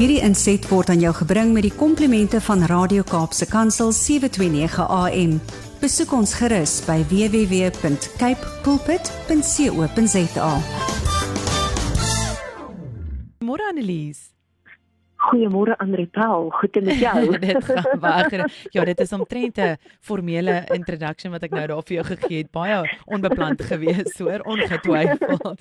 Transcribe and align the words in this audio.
Hierdie 0.00 0.22
inset 0.24 0.64
word 0.72 0.88
aan 0.88 1.02
jou 1.04 1.10
gebring 1.12 1.50
met 1.52 1.66
die 1.66 1.74
komplimente 1.76 2.38
van 2.40 2.62
Radio 2.70 3.04
Kaapse 3.04 3.44
Kansel 3.44 3.90
729 3.92 4.86
AM. 4.86 5.34
Besoek 5.82 6.14
ons 6.16 6.32
gerus 6.40 6.78
by 6.86 7.02
www.cape 7.10 8.48
pulpit.co.za. 8.64 10.50
Môre 13.44 13.68
Annelies. 13.68 14.29
Goeiemôre 15.30 15.76
Andre 15.78 16.06
Paul, 16.10 16.50
goed 16.50 16.74
met 16.82 16.98
jou. 16.98 17.38
dit 17.38 17.68
baie. 18.02 18.44
Ja, 18.74 18.84
dit 18.84 19.00
is 19.00 19.12
omtrent 19.12 19.58
'n 19.58 19.76
formele 20.00 20.64
introduction 20.74 21.30
wat 21.30 21.42
ek 21.46 21.50
nou 21.54 21.66
daar 21.66 21.82
vir 21.86 21.94
jou 21.96 22.06
gegee 22.06 22.38
het. 22.42 22.50
Baie 22.50 22.98
onbepland 23.06 23.62
gewees, 23.62 24.18
hoor, 24.18 24.42
ongetwyfeld. 24.42 25.60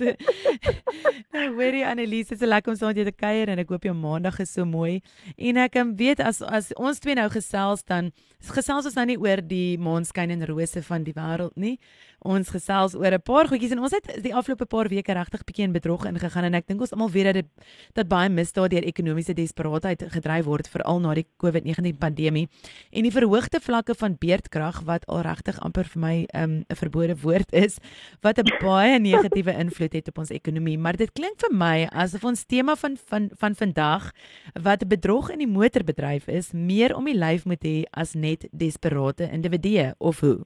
nou, 1.34 1.46
hoorie 1.54 1.86
Annelies, 1.86 2.28
dit 2.28 2.42
is 2.42 2.48
lekker 2.48 2.72
om 2.72 2.78
saam 2.78 2.88
met 2.88 2.98
jou 2.98 3.06
te 3.12 3.16
kuier 3.16 3.50
en 3.50 3.60
ek 3.60 3.70
hoop 3.70 3.84
jou 3.84 3.94
maandag 3.94 4.40
is 4.40 4.54
so 4.54 4.66
mooi. 4.66 5.02
En 5.38 5.58
ek 5.58 5.78
um, 5.78 5.96
weet 5.96 6.20
as 6.20 6.42
as 6.42 6.74
ons 6.74 7.00
twee 7.00 7.16
nou 7.16 7.30
gesels 7.30 7.86
dan 7.86 8.12
gesels 8.56 8.86
ons 8.88 8.96
nou 8.96 9.06
nie 9.06 9.20
oor 9.20 9.42
die 9.44 9.78
maanskyn 9.78 10.32
en 10.32 10.46
rose 10.50 10.82
van 10.82 11.04
die 11.04 11.14
wêreld 11.14 11.56
nie. 11.56 11.78
Ons 12.20 12.50
gesels 12.50 12.96
oor 12.96 13.14
'n 13.14 13.22
paar 13.22 13.48
goedjies 13.48 13.72
en 13.72 13.80
ons 13.80 13.92
het 13.92 14.24
die 14.24 14.34
afgelope 14.34 14.66
paar 14.66 14.90
weke 14.90 15.14
regtig 15.14 15.44
bietjie 15.44 15.64
in 15.64 15.72
bedrog 15.72 16.06
ingegaan 16.06 16.44
en 16.44 16.56
ek 16.56 16.68
dink 16.68 16.82
ons 16.82 16.92
almal 16.92 17.12
weet 17.12 17.26
dat 17.26 17.34
dit 17.34 17.48
dat 17.94 18.08
baie 18.08 18.30
misdaad 18.30 18.72
deur 18.72 18.84
ekonomiese 18.84 19.34
desperaatheid 19.60 20.04
gedryf 20.14 20.46
word 20.48 20.68
veral 20.72 21.00
na 21.04 21.14
die 21.18 21.26
COVID-19 21.42 21.98
pandemie. 22.00 22.48
En 22.92 23.04
die 23.04 23.12
verhoogde 23.12 23.60
vlakke 23.60 23.96
van 23.96 24.16
beerdkrag 24.20 24.82
wat 24.88 25.06
al 25.08 25.24
regtig 25.28 25.60
amper 25.60 25.86
vir 25.86 26.00
my 26.00 26.16
ehm, 26.34 26.50
'n 26.50 26.66
um, 26.70 26.78
verbode 26.78 27.16
woord 27.22 27.52
is 27.54 27.78
wat 28.22 28.40
'n 28.40 28.48
baie 28.62 29.00
negatiewe 29.10 29.52
invloed 29.52 29.94
het 29.94 30.08
op 30.08 30.18
ons 30.20 30.30
ekonomie. 30.30 30.78
Maar 30.78 30.98
dit 30.98 31.12
klink 31.12 31.40
vir 31.40 31.54
my 31.54 31.88
asof 31.92 32.24
ons 32.24 32.46
tema 32.46 32.76
van 32.76 32.98
van 32.98 33.30
van 33.36 33.56
vandag 33.56 34.12
wat 34.54 34.88
bedrog 34.88 35.30
in 35.30 35.40
die 35.40 35.48
motorbedryf 35.48 36.28
is 36.28 36.52
meer 36.52 36.96
om 36.96 37.06
die 37.06 37.18
lyf 37.18 37.46
moet 37.46 37.64
hê 37.64 37.84
as 37.92 38.14
net 38.14 38.48
desperate 38.52 39.30
individue 39.32 39.94
of 40.00 40.20
hoe 40.20 40.46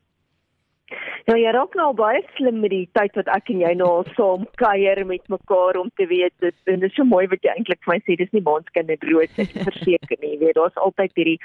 Nou 1.23 1.37
jy 1.39 1.51
raak 1.55 1.75
nou 1.79 1.85
baie 1.95 2.19
slim 2.35 2.57
met 2.59 2.73
die 2.73 2.87
tyd 2.97 3.13
wat 3.15 3.29
ek 3.31 3.47
en 3.53 3.61
jy 3.63 3.69
nou 3.79 3.91
saam 4.17 4.41
kuier 4.59 4.99
met 5.07 5.23
mekaar 5.31 5.77
om 5.79 5.87
te 5.95 6.07
weet 6.09 6.33
dit 6.43 6.71
en 6.73 6.83
dit 6.83 6.89
is 6.89 6.97
so 6.99 7.07
mooi 7.07 7.21
wat 7.31 7.47
jy 7.47 7.53
eintlik 7.53 7.79
vir 7.85 7.93
my 7.93 7.97
sê 8.03 8.17
dis 8.19 8.33
nie 8.35 8.43
maanskind 8.43 8.91
en 8.91 9.05
roos 9.07 9.39
ek 9.39 9.55
verseker 9.69 10.19
nie 10.19 10.33
weet 10.41 10.59
daar's 10.59 10.81
altyd 10.87 11.15
hierdie 11.21 11.37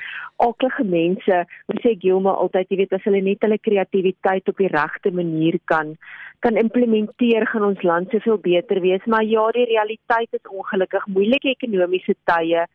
alklige 0.42 0.86
mense 0.96 1.40
wat 1.70 1.82
sê 1.84 1.94
Gilma 2.02 2.34
altyd 2.42 2.74
jy 2.74 2.80
weet 2.82 2.98
as 2.98 3.06
hulle 3.06 3.22
net 3.22 3.46
hulle 3.46 3.62
kreatiwiteit 3.68 4.50
op 4.50 4.64
die 4.64 4.72
regte 4.74 5.14
manier 5.14 5.62
kan 5.70 5.94
kan 6.42 6.58
implementeer 6.58 7.46
gaan 7.52 7.70
ons 7.70 7.86
land 7.86 8.10
soveel 8.10 8.42
beter 8.50 8.82
wees 8.82 9.06
maar 9.06 9.26
ja 9.30 9.46
die 9.54 9.68
realiteit 9.70 10.34
is 10.34 10.54
ongelukkig 10.58 11.06
moeilike 11.14 11.54
ekonomiese 11.54 12.18
tye 12.26 12.66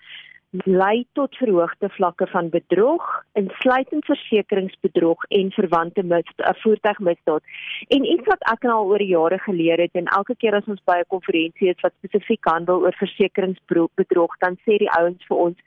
lei 0.62 1.06
tot 1.14 1.36
verhoogde 1.38 1.90
vlakke 1.90 2.28
van 2.28 2.50
bedrog, 2.50 3.04
insluitend 3.34 4.06
versekeringsbedrog 4.06 5.23
en 5.28 5.52
verwante 5.52 6.04
misdaad, 6.04 6.48
eh, 6.48 6.62
voertuigmisdaad. 6.62 7.44
En 7.88 8.06
iets 8.06 8.28
wat 8.28 8.44
ek 8.52 8.66
al 8.66 8.86
oor 8.86 9.02
jare 9.02 9.40
geleer 9.40 9.80
het 9.81 9.94
en 9.94 10.06
elke 10.06 10.36
keer 10.36 10.56
as 10.56 10.68
ons 10.68 10.81
by 10.86 10.98
'n 11.00 11.08
konferensie 11.08 11.70
is 11.70 11.81
wat 11.81 11.94
spesifiek 11.98 12.46
handel 12.46 12.81
oor 12.81 12.94
versekeringsbedrog, 12.94 14.38
dan 14.40 14.58
sê 14.66 14.78
die 14.78 14.92
ouens 15.00 15.26
vir 15.28 15.38
ons, 15.38 15.58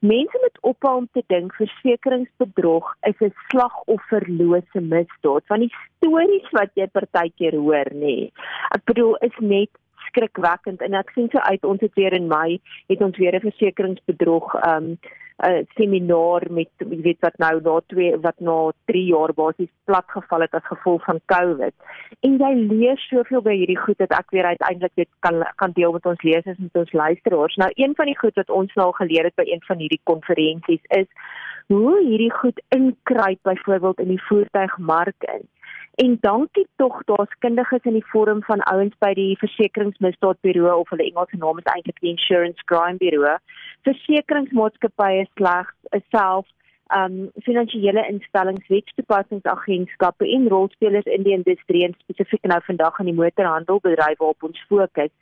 mense 0.00 0.38
moet 0.40 0.58
ophou 0.60 0.96
om 0.96 1.08
te 1.12 1.22
dink 1.26 1.54
versekeringsbedrog 1.54 2.94
is 3.02 3.20
'n 3.20 3.32
slagofferlose 3.48 4.80
misdaad. 4.80 5.42
Van 5.46 5.60
die 5.60 5.72
stories 5.96 6.50
wat 6.50 6.70
jy 6.74 6.86
partykeer 6.86 7.54
hoor, 7.54 7.88
nê. 7.92 8.00
Nee, 8.00 8.32
ek 8.74 8.84
bedoel 8.84 9.16
is 9.16 9.36
net 9.38 9.70
skrikwekkend 10.08 10.82
en 10.82 10.94
ek 10.94 11.10
sien 11.14 11.28
so 11.32 11.38
uit 11.38 11.64
ons 11.64 11.80
het 11.80 11.94
weer 11.94 12.12
in 12.12 12.28
Mei 12.28 12.60
het 12.92 13.02
ons 13.02 13.16
weer 13.16 13.34
'n 13.34 13.46
versekeringsbedrog 13.48 14.54
um 14.70 14.98
'n 15.42 15.66
seminar 15.74 16.42
met 16.50 16.70
jy 16.78 17.00
weet 17.02 17.20
wat 17.20 17.36
nou 17.42 17.60
na 17.60 17.80
2 17.92 18.18
wat 18.22 18.38
na 18.38 18.70
3 18.86 19.04
jaar 19.04 19.32
basies 19.34 19.70
platgeval 19.84 20.40
het 20.40 20.54
as 20.54 20.66
gevolg 20.66 21.04
van 21.04 21.20
COVID. 21.26 21.74
En 22.20 22.38
jy 22.38 22.52
leer 22.54 22.98
soveel 22.98 23.42
by 23.42 23.54
hierdie 23.56 23.78
goed 23.78 23.98
dat 23.98 24.14
ek 24.14 24.30
weer 24.30 24.44
uiteindelik 24.44 24.94
dit 24.94 25.08
kan 25.20 25.42
kan 25.56 25.72
deel 25.74 25.92
met 25.92 26.06
ons 26.06 26.22
lesers 26.22 26.58
en 26.58 26.70
met 26.70 26.82
ons 26.82 26.92
luisteraars. 26.92 27.56
Nou 27.56 27.70
een 27.74 27.94
van 27.94 28.06
die 28.06 28.18
goed 28.18 28.34
wat 28.34 28.50
ons 28.50 28.74
nou 28.74 28.92
geleer 28.94 29.24
het 29.24 29.34
by 29.34 29.46
een 29.50 29.64
van 29.66 29.78
hierdie 29.78 30.00
konferensies 30.04 30.84
is 31.00 31.10
hoe 31.66 31.98
hierdie 32.04 32.32
goed 32.32 32.62
inkruip 32.68 33.38
byvoorbeeld 33.42 33.98
in 33.98 34.08
die 34.08 34.22
voertuigmark 34.22 35.28
in. 35.34 35.48
En 35.94 36.16
dankie 36.20 36.66
tog 36.76 37.04
daar's 37.04 37.34
kundiges 37.38 37.84
in 37.84 37.92
die 37.92 38.06
vorm 38.06 38.42
van 38.42 38.62
ouens 38.72 38.94
by 38.98 39.12
die 39.14 39.36
versekeringsmisdaadburo 39.38 40.72
of 40.80 40.88
hulle 40.90 41.06
Engelse 41.06 41.38
naam 41.38 41.60
is 41.62 41.70
eintlik 41.70 42.00
die 42.02 42.10
Insurance 42.10 42.66
Crime 42.70 42.98
Bureau. 42.98 43.38
Versekeringsmaatskappye 43.86 45.28
slegs 45.36 46.02
self 46.10 46.50
um 46.94 47.30
finansiële 47.46 48.02
instellings, 48.10 48.66
wetstoepassingsagentskappe 48.68 50.26
en 50.36 50.48
rolspelers 50.48 51.06
in 51.16 51.22
die 51.22 51.32
industrie 51.36 51.84
en 51.86 51.94
spesifiek 52.02 52.44
nou 52.50 52.60
vandag 52.66 52.98
in 52.98 53.12
die 53.12 53.16
motorhandelbedryf 53.20 54.18
waarop 54.18 54.50
ons 54.50 54.66
fokus. 54.68 55.14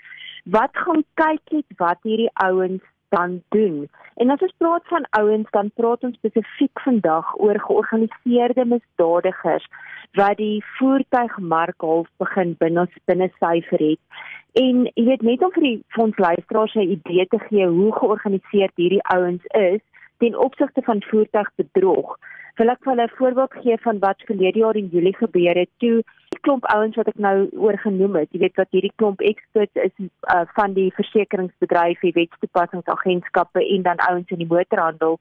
Wat 0.56 0.72
gaan 0.84 1.04
kyk 1.20 1.54
net 1.54 1.78
wat 1.78 2.00
hierdie 2.02 2.32
ouens 2.44 2.82
dan 3.14 3.42
doen. 3.54 3.88
En 4.20 4.30
as 4.30 4.44
ons 4.44 4.54
praat 4.56 4.86
van 4.88 5.06
ouens, 5.18 5.48
dan 5.50 5.70
praat 5.74 6.04
ons 6.08 6.16
spesifiek 6.16 6.80
vandag 6.84 7.32
oor 7.36 7.60
georganiseerde 7.60 8.64
misdadigers 8.74 9.66
wat 10.20 10.36
die 10.36 10.64
voertuigmark 10.76 11.80
half 11.80 12.08
begin 12.20 12.54
binne 12.60 12.86
binne 13.08 13.28
syfer 13.40 13.84
het. 13.84 14.00
En 14.60 14.84
jy 14.94 15.04
weet 15.06 15.24
net 15.24 15.44
om 15.44 15.52
vir 15.54 15.66
die 15.68 15.78
fondsluisteraars 15.96 16.74
'n 16.76 16.92
idee 16.96 17.26
te 17.26 17.40
gee 17.48 17.66
hoe 17.66 17.92
georganiseerd 18.00 18.76
hierdie 18.76 19.04
ouens 19.16 19.44
is 19.60 19.80
ten 20.18 20.38
opsigte 20.38 20.82
van 20.82 21.02
voertuigbedrog. 21.10 22.16
Wil 22.56 22.68
ek 22.68 22.82
vir 22.84 22.92
hulle 22.92 23.06
'n 23.08 23.16
voorbeeld 23.16 23.54
gee 23.62 23.76
van 23.86 23.98
wat 23.98 24.28
verlede 24.28 24.58
jaar 24.58 24.76
in 24.76 24.92
Julie 24.92 25.16
gebeur 25.16 25.56
het 25.56 25.72
toe 25.78 26.02
klomp 26.42 26.66
ouens 26.74 26.96
wat 26.98 27.08
ek 27.08 27.18
nou 27.22 27.48
oorgenoem 27.56 28.16
het. 28.20 28.28
Jy 28.32 28.42
weet 28.44 28.60
wat 28.60 28.70
hierdie 28.70 28.92
klomp 28.96 29.20
experts 29.20 29.74
is 29.74 29.94
uh, 30.02 30.42
van 30.58 30.74
die 30.74 30.90
versekeringsbedryf, 30.98 32.00
die 32.00 32.16
wetstoepassingsagentskappe 32.18 33.62
en 33.62 33.82
dan 33.82 34.04
ouens 34.08 34.30
in 34.30 34.42
die 34.44 34.50
motorhandel 34.50 35.18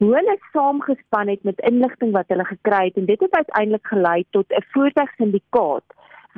hoe 0.00 0.14
hulle 0.16 0.36
saamgespan 0.52 1.28
het 1.28 1.42
met 1.44 1.60
inligting 1.70 2.12
wat 2.12 2.28
hulle 2.32 2.44
gekry 2.48 2.84
het 2.86 2.96
en 2.96 3.08
dit 3.08 3.20
het 3.20 3.34
uiteindelik 3.36 3.86
gelei 3.86 4.24
tot 4.30 4.46
'n 4.48 4.64
voertuigsyndikaat 4.72 5.84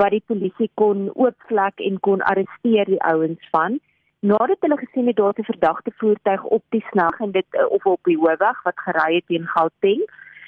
wat 0.00 0.10
die 0.10 0.24
polisie 0.26 0.70
kon 0.74 1.10
oopvlek 1.14 1.78
en 1.88 2.00
kon 2.00 2.22
arresteer 2.30 2.84
die 2.84 3.02
ouens 3.02 3.48
van 3.50 3.78
nadat 4.20 4.60
hulle 4.60 4.76
gesien 4.76 5.06
het 5.06 5.16
daar 5.16 5.38
'n 5.38 5.50
verdagte 5.52 5.92
voertuig 5.96 6.42
op 6.44 6.64
die 6.68 6.84
snag 6.90 7.20
en 7.20 7.30
dit 7.30 7.46
eh, 7.50 7.70
of 7.70 7.86
op 7.86 8.00
die 8.02 8.18
hoofweg 8.18 8.62
wat 8.62 8.78
gery 8.86 9.14
het 9.14 9.26
teen 9.26 9.46
Gauteng 9.46 10.02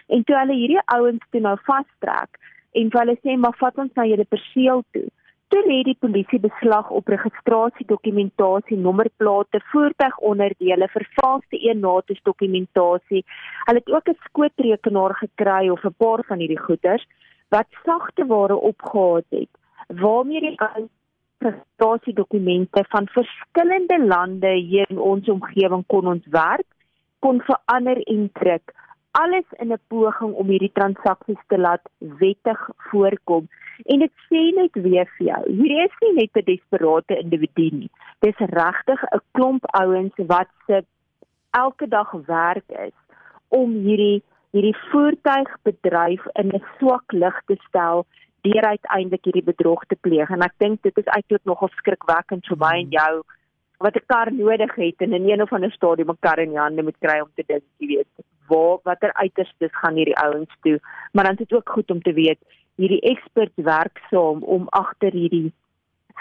en 0.07 0.25
toe 0.25 0.37
hulle 0.37 0.55
hierdie 0.55 0.83
ouens 0.85 1.25
toe 1.31 1.41
nou 1.41 1.57
vastrek 1.63 2.31
en 2.81 2.91
hulle 2.99 3.17
sê 3.23 3.37
maar 3.37 3.57
vat 3.61 3.79
ons 3.79 3.93
na 3.95 4.07
julle 4.11 4.27
perseel 4.37 4.83
toe 4.93 5.09
Toe 5.55 5.61
lê 5.69 5.83
die 5.87 5.97
polisie 6.01 6.41
beslag 6.43 6.89
op 6.91 7.11
registrasiedokumentasie, 7.13 8.79
nommerplate, 8.81 9.61
voertuigonderdele, 9.71 10.89
vervalste 10.91 11.61
eennates 11.69 12.19
dokumentasie. 12.27 13.23
Hulle 13.69 13.83
het 13.83 13.93
ook 13.93 14.09
'n 14.09 14.19
skootrekenaar 14.25 15.15
gekry 15.15 15.69
of 15.69 15.85
'n 15.85 15.95
paar 15.99 16.25
van 16.29 16.39
hierdie 16.39 16.65
goederes 16.67 17.05
wat 17.49 17.67
sagte 17.85 18.27
ware 18.27 18.57
opgehaal 18.57 19.23
het 19.29 19.49
waarmee 19.89 20.41
die 20.41 20.57
registrasiedokumente 21.39 22.85
van 22.89 23.09
verskillende 23.09 24.05
lande 24.07 24.53
hier 24.53 24.91
in 24.91 24.99
ons 24.99 25.29
omgewing 25.29 25.85
kon 25.87 26.07
ontwerp, 26.07 26.67
kon 27.19 27.41
verander 27.41 28.03
en 28.03 28.31
druk 28.33 28.73
alles 29.21 29.47
in 29.63 29.73
'n 29.73 29.79
poging 29.89 30.33
om 30.35 30.47
hierdie 30.47 30.73
transaksies 30.79 31.43
te 31.47 31.59
laat 31.59 31.85
wettig 31.99 32.61
voorkom. 32.91 33.49
En 33.93 33.99
dit 33.99 34.13
sê 34.29 34.43
net 34.55 34.75
weer 34.87 35.09
vir 35.17 35.27
jou, 35.27 35.43
hierdie 35.47 35.85
is 35.85 35.97
nie 36.01 36.15
net 36.15 36.37
'n 36.37 36.45
desperate 36.45 37.19
individu 37.19 37.69
nie. 37.77 37.91
Dis 38.19 38.39
regtig 38.39 39.01
'n 39.05 39.21
klomp 39.33 39.65
ouens 39.83 40.15
wat 40.17 40.51
se 40.67 40.85
elke 41.51 41.89
dag 41.89 42.11
werk 42.27 42.69
is 42.69 42.99
om 43.49 43.71
hierdie 43.73 44.23
hierdie 44.55 44.77
voertuigbedryf 44.91 46.27
in 46.41 46.49
'n 46.49 46.65
swak 46.79 47.13
lig 47.13 47.41
te 47.47 47.57
stel 47.69 48.07
deur 48.41 48.65
uiteindelik 48.65 49.25
hierdie 49.25 49.51
bedrog 49.53 49.85
te 49.87 49.97
pleeg. 50.01 50.31
En 50.31 50.43
ek 50.43 50.55
dink 50.59 50.83
dit 50.83 50.99
is 50.99 51.13
eintlik 51.17 51.45
nogal 51.45 51.69
skrikwekkend 51.69 52.47
vir 52.47 52.57
my 52.57 52.75
en 52.83 52.91
jou 52.91 53.23
wat 53.79 53.97
'n 53.97 54.07
kar 54.07 54.33
nodig 54.33 54.75
het 54.75 54.99
en 54.99 55.13
in 55.13 55.31
een 55.31 55.43
of 55.43 55.53
ander 55.53 55.73
stadium 55.73 56.11
'n 56.11 56.21
kar 56.21 56.39
in 56.39 56.51
die 56.51 56.59
hande 56.59 56.83
moet 56.83 56.99
kry 56.99 57.21
om 57.21 57.31
te 57.35 57.45
dink, 57.47 57.65
jy 57.79 57.87
weet, 57.87 58.25
waar 58.49 58.79
watter 58.83 59.13
uiterstes 59.13 59.75
gaan 59.81 59.97
hierdie 59.97 60.19
ouens 60.19 60.55
toe. 60.63 60.81
Maar 61.13 61.25
dan 61.25 61.33
is 61.33 61.47
dit 61.47 61.53
ook 61.53 61.69
goed 61.69 61.91
om 61.91 62.03
te 62.03 62.13
weet 62.13 62.41
hierdie 62.75 63.01
experts 63.01 63.63
werk 63.63 64.01
saam 64.11 64.43
om 64.43 64.67
agter 64.69 65.13
hierdie 65.13 65.53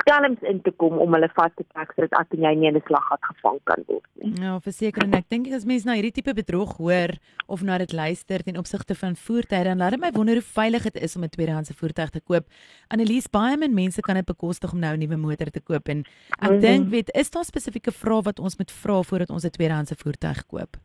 skelms 0.02 0.42
in 0.50 0.60
te 0.66 0.72
kom 0.82 0.98
om 1.02 1.14
hulle 1.14 1.30
vas 1.38 1.54
te 1.58 1.66
trek 1.70 1.92
sodat 1.94 2.16
ek 2.18 2.34
en 2.38 2.46
jy 2.48 2.54
nie 2.58 2.70
in 2.70 2.78
'n 2.78 2.86
slaggat 2.88 3.22
gevang 3.30 3.60
kan 3.70 3.84
word 3.88 4.10
nie. 4.18 4.32
Ja, 4.42 4.58
verseker 4.60 5.04
en 5.04 5.14
ek 5.14 5.30
dink 5.30 5.48
as 5.54 5.66
mense 5.66 5.86
na 5.86 5.94
hierdie 5.94 6.16
tipe 6.18 6.34
bedrog 6.34 6.78
hoor 6.78 7.14
of 7.48 7.62
na 7.62 7.78
dit 7.78 7.94
luister 7.94 8.44
ten 8.44 8.58
opsigte 8.58 8.96
van 8.96 9.16
voertuie 9.16 9.64
dan 9.64 9.78
laat 9.78 9.92
dit 9.92 10.02
my 10.02 10.12
wonder 10.12 10.36
hoe 10.36 10.50
veilig 10.62 10.84
dit 10.84 11.04
is 11.04 11.16
om 11.16 11.24
'n 11.24 11.30
tweedehandse 11.30 11.74
voertuig 11.74 12.10
te 12.10 12.22
koop. 12.22 12.46
Annelies, 12.90 13.30
baie 13.30 13.58
min 13.58 13.74
mense 13.74 14.02
kan 14.02 14.16
dit 14.16 14.26
bekostig 14.26 14.74
om 14.74 14.80
nou 14.80 14.94
'n 14.94 15.00
nuwe 15.00 15.18
motor 15.18 15.50
te 15.52 15.62
koop 15.62 15.88
en 15.88 16.00
ek 16.00 16.42
mm 16.42 16.48
-hmm. 16.50 16.60
dink 16.60 16.90
weet 16.90 17.12
is 17.14 17.30
daar 17.30 17.46
spesifieke 17.46 17.92
vrae 17.92 18.22
wat 18.22 18.40
ons 18.40 18.58
moet 18.58 18.72
vra 18.72 19.02
voordat 19.04 19.30
ons 19.30 19.46
'n 19.46 19.50
tweedehandse 19.50 19.96
voertuig 19.96 20.46
koop? 20.48 20.78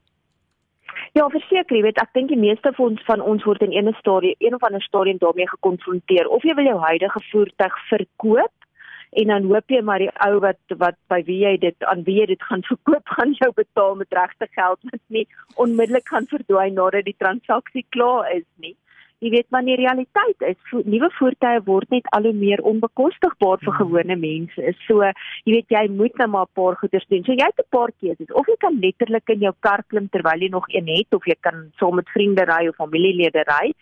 Ja, 1.18 1.24
verseker, 1.32 1.74
jy 1.74 1.82
weet, 1.82 1.96
ek 1.98 2.12
dink 2.14 2.28
die 2.30 2.38
meeste 2.38 2.70
van 2.76 2.92
ons 2.92 3.00
van 3.08 3.22
ons 3.26 3.42
word 3.48 3.62
in 3.64 3.72
een 3.74 3.88
stadium, 3.98 4.36
een 4.38 4.54
of 4.54 4.62
ander 4.62 4.82
stadium 4.84 5.16
daarmee 5.18 5.48
gekonfronteer 5.50 6.28
of 6.30 6.44
jy 6.46 6.54
wil 6.54 6.68
jou 6.68 6.76
huidige 6.84 7.22
voertuig 7.30 7.78
verkoop 7.88 8.68
en 9.22 9.32
dan 9.32 9.48
hoop 9.50 9.74
jy 9.74 9.80
maar 9.88 10.04
die 10.04 10.12
ou 10.28 10.38
wat 10.44 10.76
wat 10.82 10.98
by 11.10 11.18
wie 11.26 11.40
jy 11.40 11.56
dit 11.64 11.88
aan 11.90 12.04
wie 12.06 12.20
jy 12.20 12.28
dit 12.30 12.46
gaan 12.50 12.62
verkoop 12.70 13.14
gaan 13.16 13.34
jou 13.40 13.48
betaal 13.56 13.98
met 13.98 14.14
regte 14.20 14.46
geld 14.52 14.92
wat 14.92 15.02
nie 15.16 15.24
onmiddellik 15.64 16.06
gaan 16.12 16.30
verdwyn 16.30 16.78
nadat 16.78 17.08
die 17.10 17.16
transaksie 17.18 17.86
klaar 17.96 18.30
is 18.36 18.46
nie. 18.62 18.76
Jy 19.18 19.30
weet 19.34 19.48
maar 19.50 19.64
die 19.66 19.74
realiteit 19.74 20.44
is 20.46 20.58
vo 20.70 20.80
nuwe 20.86 21.08
voertuie 21.16 21.62
word 21.66 21.90
net 21.90 22.06
al 22.14 22.28
hoe 22.28 22.32
meer 22.32 22.60
onbekostigbaar 22.70 23.58
vir 23.64 23.72
hmm. 23.72 23.78
gewone 23.80 24.16
mense. 24.16 24.74
So 24.86 25.02
jy 25.02 25.56
weet 25.56 25.74
jy 25.74 25.84
moet 25.90 26.14
nou 26.22 26.28
maar 26.34 26.46
'n 26.46 26.54
paar 26.60 26.76
goeders 26.78 27.06
doen. 27.10 27.24
So 27.24 27.32
jy 27.32 27.48
het 27.50 27.58
'n 27.58 27.70
paar 27.76 27.90
keuses 28.00 28.30
of 28.32 28.46
jy 28.46 28.56
kan 28.58 28.78
letterlik 28.78 29.28
in 29.34 29.40
jou 29.46 29.54
kar 29.60 29.82
klim 29.88 30.08
terwyl 30.08 30.38
jy 30.38 30.50
nog 30.54 30.66
een 30.68 30.86
het 30.86 31.14
of 31.14 31.26
jy 31.26 31.36
kan 31.40 31.72
saam 31.78 31.96
met 31.96 32.08
vriende 32.14 32.44
ry 32.46 32.68
of 32.68 32.76
familielede 32.76 33.42
ry 33.50 33.74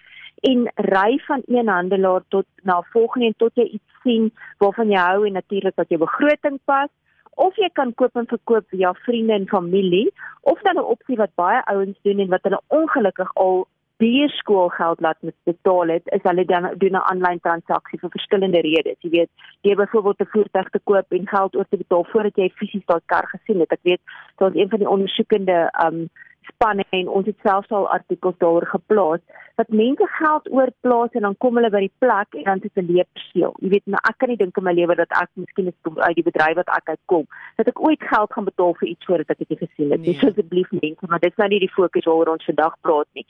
en 0.43 0.69
ry 0.75 1.19
van 1.27 1.43
een 1.47 1.69
handelaar 1.69 2.23
tot 2.29 2.47
na 2.62 2.83
volgende 2.93 3.27
en 3.27 3.37
tot 3.37 3.53
jy 3.55 3.65
iets 3.65 3.93
sien 4.03 4.33
waarvan 4.59 4.91
jy 4.91 5.00
hou 5.00 5.27
en 5.27 5.33
natuurlik 5.33 5.77
wat 5.77 5.88
jou 5.88 6.00
begroting 6.00 6.59
pas 6.65 6.88
of 7.37 7.56
jy 7.56 7.69
kan 7.73 7.94
koop 7.94 8.17
en 8.17 8.27
verkoop 8.27 8.65
via 8.73 8.93
vriende 9.05 9.33
en 9.33 9.49
familie 9.49 10.12
of 10.41 10.61
dan 10.61 10.77
'n 10.77 10.91
opsie 10.94 11.17
wat 11.17 11.35
baie 11.35 11.61
ouens 11.65 11.99
doen 12.03 12.19
en 12.19 12.29
wat 12.29 12.43
hulle 12.43 12.61
ongelukkig 12.69 13.31
al 13.35 13.67
baie 14.02 14.28
skoolgeld 14.28 15.00
laat 15.00 15.16
met 15.20 15.34
betaal 15.48 15.88
het 15.94 16.08
is 16.16 16.25
hulle 16.28 16.44
dan 16.44 16.69
doen 16.82 16.96
'n 16.98 17.08
aanlyn 17.10 17.40
transaksie 17.40 17.98
vir 17.98 18.10
verskillende 18.10 18.60
redes. 18.60 18.98
Jy 19.00 19.10
weet 19.10 19.31
jy 19.60 19.75
byvoorbeeld 19.75 20.20
'n 20.20 20.32
voertuig 20.34 20.69
te 20.70 20.81
koop 20.84 21.06
en 21.12 21.28
geld 21.28 21.56
oor 21.56 21.69
te 21.69 21.76
betaal 21.76 22.04
voordat 22.04 22.37
jy 22.37 22.48
fisies 22.48 22.87
daai 22.87 23.00
kar 23.06 23.26
gesien 23.28 23.60
het. 23.60 23.72
Ek 23.72 23.82
weet 23.82 24.00
daar's 24.37 24.54
een 24.54 24.69
van 24.69 24.78
die 24.78 24.88
ondersoekende 24.88 25.72
um 25.87 26.08
spanne 26.52 26.84
en 26.90 27.08
ons 27.08 27.26
het 27.26 27.38
selfs 27.43 27.70
al 27.70 27.88
artikels 27.88 28.38
daaroor 28.38 28.66
geplaas 28.66 29.20
dat 29.56 29.69
mense 29.69 30.06
geld 30.19 30.50
oorplaas 30.52 31.12
en 31.12 31.25
dan 31.26 31.37
kom 31.38 31.56
hulle 31.56 31.70
by 31.72 31.81
die 31.87 31.94
plek 31.98 32.34
en 32.40 32.44
dan 32.44 32.60
sit 32.60 32.76
'n 32.76 32.93
leepseel. 32.93 33.54
Jy 33.60 33.69
weet 33.69 33.87
nou 33.87 34.00
ek 34.10 34.19
kan 34.19 34.28
nie 34.28 34.37
dink 34.37 34.56
in 34.56 34.64
my 34.64 34.72
lewe 34.72 34.94
dat 34.94 35.10
ek 35.10 35.31
miskien 35.34 35.72
uit 35.96 36.16
die 36.16 36.28
bedryf 36.31 36.56
wat 36.56 36.69
ek 36.69 36.88
uitkom 36.94 37.26
dat 37.56 37.69
ek 37.69 37.81
ooit 37.81 38.02
geld 38.02 38.32
gaan 38.32 38.44
betaal 38.44 38.75
vir 38.75 38.88
iets 38.88 39.04
voordat 39.04 39.31
ek 39.31 39.48
dit 39.48 39.58
gesien 39.58 39.90
het. 39.90 40.00
Nee. 40.00 40.12
Dis 40.12 40.25
asseblief 40.25 40.70
mense, 40.70 41.06
maar 41.08 41.20
dit 41.20 41.31
is 41.31 41.37
nou 41.37 41.48
nie 41.48 41.60
die 41.60 41.76
fokus 41.78 42.04
waaroor 42.04 42.34
ons 42.34 42.44
vandag 42.44 42.75
praat 42.81 43.08
nie. 43.12 43.26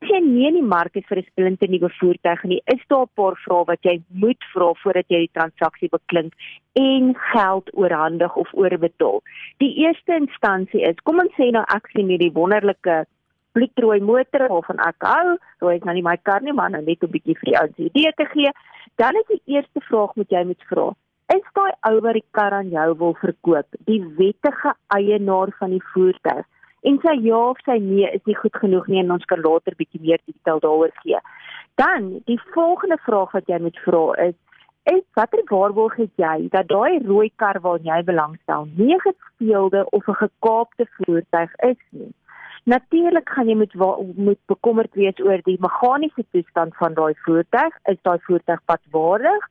Geen 0.00 0.34
nie 0.34 0.46
in 0.46 0.54
die 0.54 0.70
mark 0.76 0.96
is 0.96 1.06
vir 1.06 1.18
'n 1.18 1.30
splinte 1.30 1.66
nuwe 1.66 1.90
voertuig 2.00 2.42
nie. 2.44 2.62
Is 2.66 2.82
daar 2.88 3.06
'n 3.06 3.14
paar 3.14 3.36
vrae 3.44 3.64
wat 3.64 3.82
jy 3.82 4.02
moet 4.08 4.42
vra 4.52 4.72
voordat 4.82 5.06
jy 5.08 5.18
die 5.26 5.36
transaksie 5.38 5.88
beklink 5.88 6.32
en 6.78 7.14
geld 7.16 7.76
oorhandig 7.76 8.36
of 8.36 8.54
oorbetaal. 8.54 9.22
Die 9.56 9.74
eerste 9.84 10.14
instansie 10.14 10.82
is, 10.82 11.00
kom 11.02 11.18
ons 11.18 11.34
sê 11.34 11.50
nou 11.50 11.64
ek 11.74 11.90
sien 11.94 12.10
hierdie 12.12 12.32
wonderlike 12.58 13.06
bloedrooi 13.52 14.00
motor 14.00 14.48
waarvan 14.48 14.80
ek 14.86 15.04
hou, 15.06 15.36
rooi 15.62 15.76
ek 15.76 15.84
nou 15.84 15.94
nie 15.94 16.04
my 16.06 16.16
kar 16.22 16.42
nie, 16.42 16.52
maar 16.52 16.70
nou 16.70 16.82
net 16.82 17.02
'n 17.02 17.10
bietjie 17.10 17.36
vir 17.38 17.50
die 17.50 17.58
ou 17.60 17.68
idee 17.86 18.12
te 18.16 18.26
gee. 18.32 18.50
Dan 18.96 19.16
is 19.16 19.26
die 19.28 19.54
eerste 19.54 19.80
vraag 19.80 20.14
wat 20.14 20.30
jy 20.30 20.44
moet 20.44 20.62
vra: 20.70 20.92
Is 21.34 21.46
daai 21.54 21.72
ou 21.90 22.00
wat 22.00 22.14
die 22.14 22.24
kar 22.32 22.52
aan 22.52 22.70
jou 22.70 22.94
wil 22.98 23.14
verkoop, 23.14 23.66
die 23.86 24.02
wettige 24.18 24.74
eienaar 24.88 25.50
van 25.58 25.70
die 25.70 25.82
voertuig? 25.92 26.46
En 26.82 26.98
sy 27.02 27.14
ja 27.22 27.50
of 27.50 27.58
sy 27.64 27.78
nee 27.78 28.10
is 28.12 28.24
nie 28.24 28.36
goed 28.36 28.56
genoeg 28.56 28.86
nie 28.86 29.00
en 29.00 29.10
ons 29.10 29.24
kan 29.24 29.40
later 29.40 29.74
bietjie 29.76 30.00
meer 30.00 30.20
detail 30.26 30.60
daaroor 30.60 30.92
gee. 31.02 31.18
Dan 31.74 32.22
die 32.26 32.40
volgende 32.54 32.98
vraag 32.98 33.32
wat 33.32 33.46
jy 33.46 33.58
moet 33.58 33.78
vra 33.84 34.14
is 34.28 34.34
En 34.88 35.02
watter 35.12 35.42
waarborg 35.44 35.96
het 35.96 36.10
jy 36.16 36.48
dat 36.48 36.68
daai 36.68 37.04
rooi 37.04 37.30
kar 37.36 37.58
waarna 37.60 37.96
jy 37.96 38.04
belangstel 38.04 38.68
nie 38.76 38.96
gespeelde 39.00 39.84
of 39.90 40.08
'n 40.08 40.20
gekaapte 40.22 40.86
voertuig 40.96 41.52
is 41.56 41.82
nie? 41.90 42.12
Natuurlik 42.68 43.30
gaan 43.32 43.48
jy 43.48 43.54
moet 43.56 43.74
moet 44.16 44.40
bekommerd 44.52 44.94
wees 45.00 45.20
oor 45.24 45.40
die 45.46 45.56
meganiese 45.64 46.24
toestand 46.34 46.74
van 46.76 46.96
daai 46.98 47.14
voertuig. 47.24 47.76
Is 47.92 48.00
daai 48.04 48.18
voertuig 48.26 48.60
padwaardig? 48.68 49.46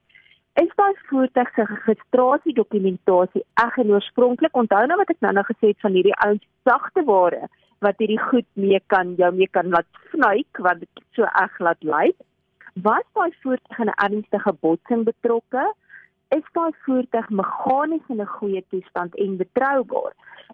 Is 0.61 0.69
daai 0.77 0.93
voertuig 1.09 1.49
se 1.55 1.65
registrasiedokumentasie 1.71 3.41
reg 3.61 3.79
en 3.83 3.95
oorspronklik? 3.95 4.53
Onthou 4.61 4.83
nou 4.85 4.99
wat 5.01 5.13
ek 5.15 5.25
nou 5.25 5.33
nou 5.33 5.45
gesê 5.49 5.71
het 5.71 5.81
van 5.85 5.97
hierdie 5.97 6.13
ou 6.27 6.35
sagte 6.69 7.05
ware 7.09 7.49
wat 7.85 7.97
hierdie 8.01 8.21
goed 8.29 8.47
mee 8.53 8.81
kan 8.93 9.15
jou 9.17 9.31
mee 9.33 9.49
kan 9.57 9.73
laat 9.73 10.01
snyk 10.13 10.61
wat 10.67 10.85
dit 10.85 11.03
so 11.17 11.25
reg 11.25 11.59
laat 11.69 11.89
lyk 11.95 12.17
was 12.85 13.05
daai 13.17 13.33
voertuig 13.41 13.79
in 13.79 13.89
'n 13.89 13.99
ernstige 14.05 14.53
botsing 14.61 15.03
betrokke? 15.09 15.65
Is 16.35 16.47
daai 16.55 16.71
voertuig 16.85 17.29
meganies 17.39 18.07
in 18.13 18.21
'n 18.21 18.33
goeie 18.37 18.63
toestand 18.69 19.15
en 19.15 19.37
betroubaar? 19.37 20.13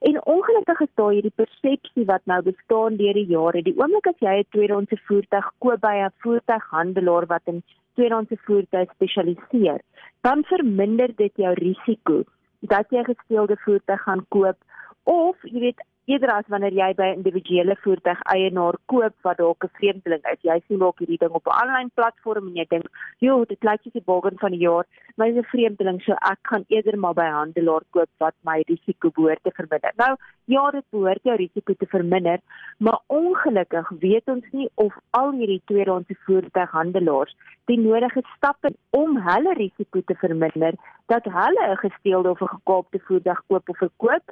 En 0.09 0.25
ongelukkig 0.25 0.79
is 0.79 0.93
daar 0.93 1.11
hierdie 1.11 1.37
persepsie 1.41 2.05
wat 2.05 2.21
nou 2.25 2.41
bestaan 2.41 2.97
deur 2.97 3.13
die 3.13 3.25
jare. 3.25 3.61
Die 3.61 3.77
oomblik 3.77 4.07
as 4.07 4.19
jy 4.19 4.35
'n 4.39 4.51
tweedehandse 4.55 4.97
voertuig 5.07 5.47
koop 5.57 5.81
by 5.81 5.95
'n 6.03 6.13
voertuighandelaar 6.21 7.25
wat 7.25 7.41
in 7.45 7.63
tweedehandse 7.95 8.37
voertuie 8.45 8.87
spesialiseer, 8.93 9.81
dan 10.21 10.43
verminder 10.43 11.15
dit 11.15 11.33
jou 11.35 11.53
risiko 11.53 12.23
dat 12.59 12.85
jy 12.89 12.99
'n 12.99 13.11
gesteelde 13.13 13.57
voertuig 13.65 14.01
gaan 14.01 14.25
koop 14.29 14.57
of 15.03 15.35
jy 15.41 15.59
weet 15.59 15.81
eerder 16.05 16.31
as 16.33 16.47
wanneer 16.51 16.75
jy 16.75 16.89
by 16.99 17.07
'n 17.09 17.17
individuele 17.19 17.75
voertuig 17.83 18.19
eienaar 18.33 18.75
koop 18.91 19.13
wat 19.23 19.37
dalk 19.37 19.63
'n 19.63 19.75
vreemdeling 19.77 20.23
is. 20.31 20.41
Jy 20.41 20.59
sien 20.67 20.79
dalk 20.79 20.99
hierdie 20.99 21.17
ding 21.17 21.31
op 21.31 21.47
'n 21.47 21.57
aanlyn 21.61 21.91
platform 21.95 22.47
en 22.47 22.55
jy 22.55 22.65
dink, 22.69 22.87
"Joe, 23.19 23.45
dit 23.45 23.63
lyk 23.63 23.81
soos 23.81 23.93
die 23.93 24.09
bargain 24.11 24.37
van 24.39 24.51
die 24.51 24.59
jaar, 24.59 24.85
maar 25.15 25.27
dis 25.27 25.37
'n 25.43 25.51
vreemdeling, 25.53 26.01
so 26.01 26.11
ek 26.11 26.39
gaan 26.41 26.65
eerder 26.67 26.97
maar 26.97 27.13
by 27.13 27.23
'n 27.23 27.39
handelaar 27.41 27.83
koop 27.91 28.09
wat 28.17 28.35
my 28.43 28.63
risiko 28.67 29.09
behoort 29.09 29.43
te 29.43 29.51
verminder." 29.51 29.91
Nou, 29.95 30.15
ja, 30.45 30.71
dit 30.71 30.85
behoort 30.89 31.23
jou 31.23 31.35
risiko 31.35 31.73
te 31.73 31.85
verminder, 31.85 32.39
maar 32.77 32.99
ongelukkig 33.07 33.89
weet 33.99 34.27
ons 34.27 34.45
nie 34.51 34.69
of 34.75 34.93
al 35.11 35.31
hierdie 35.31 35.61
tweedehandse 35.65 36.15
voertuighandelaars 36.25 37.35
die 37.65 37.77
nodige 37.79 38.23
stappe 38.35 38.73
om 38.89 39.17
hulle 39.17 39.53
risiko 39.53 40.01
te 40.05 40.15
verminder 40.15 40.73
dat 41.07 41.23
hulle 41.23 41.63
'n 41.71 41.77
gesteelde 41.77 42.29
of 42.29 42.41
'n 42.41 42.55
gekaapte 42.55 42.99
voertuig 42.99 43.41
koop 43.47 43.69
of 43.69 43.77
verkoop 43.77 44.23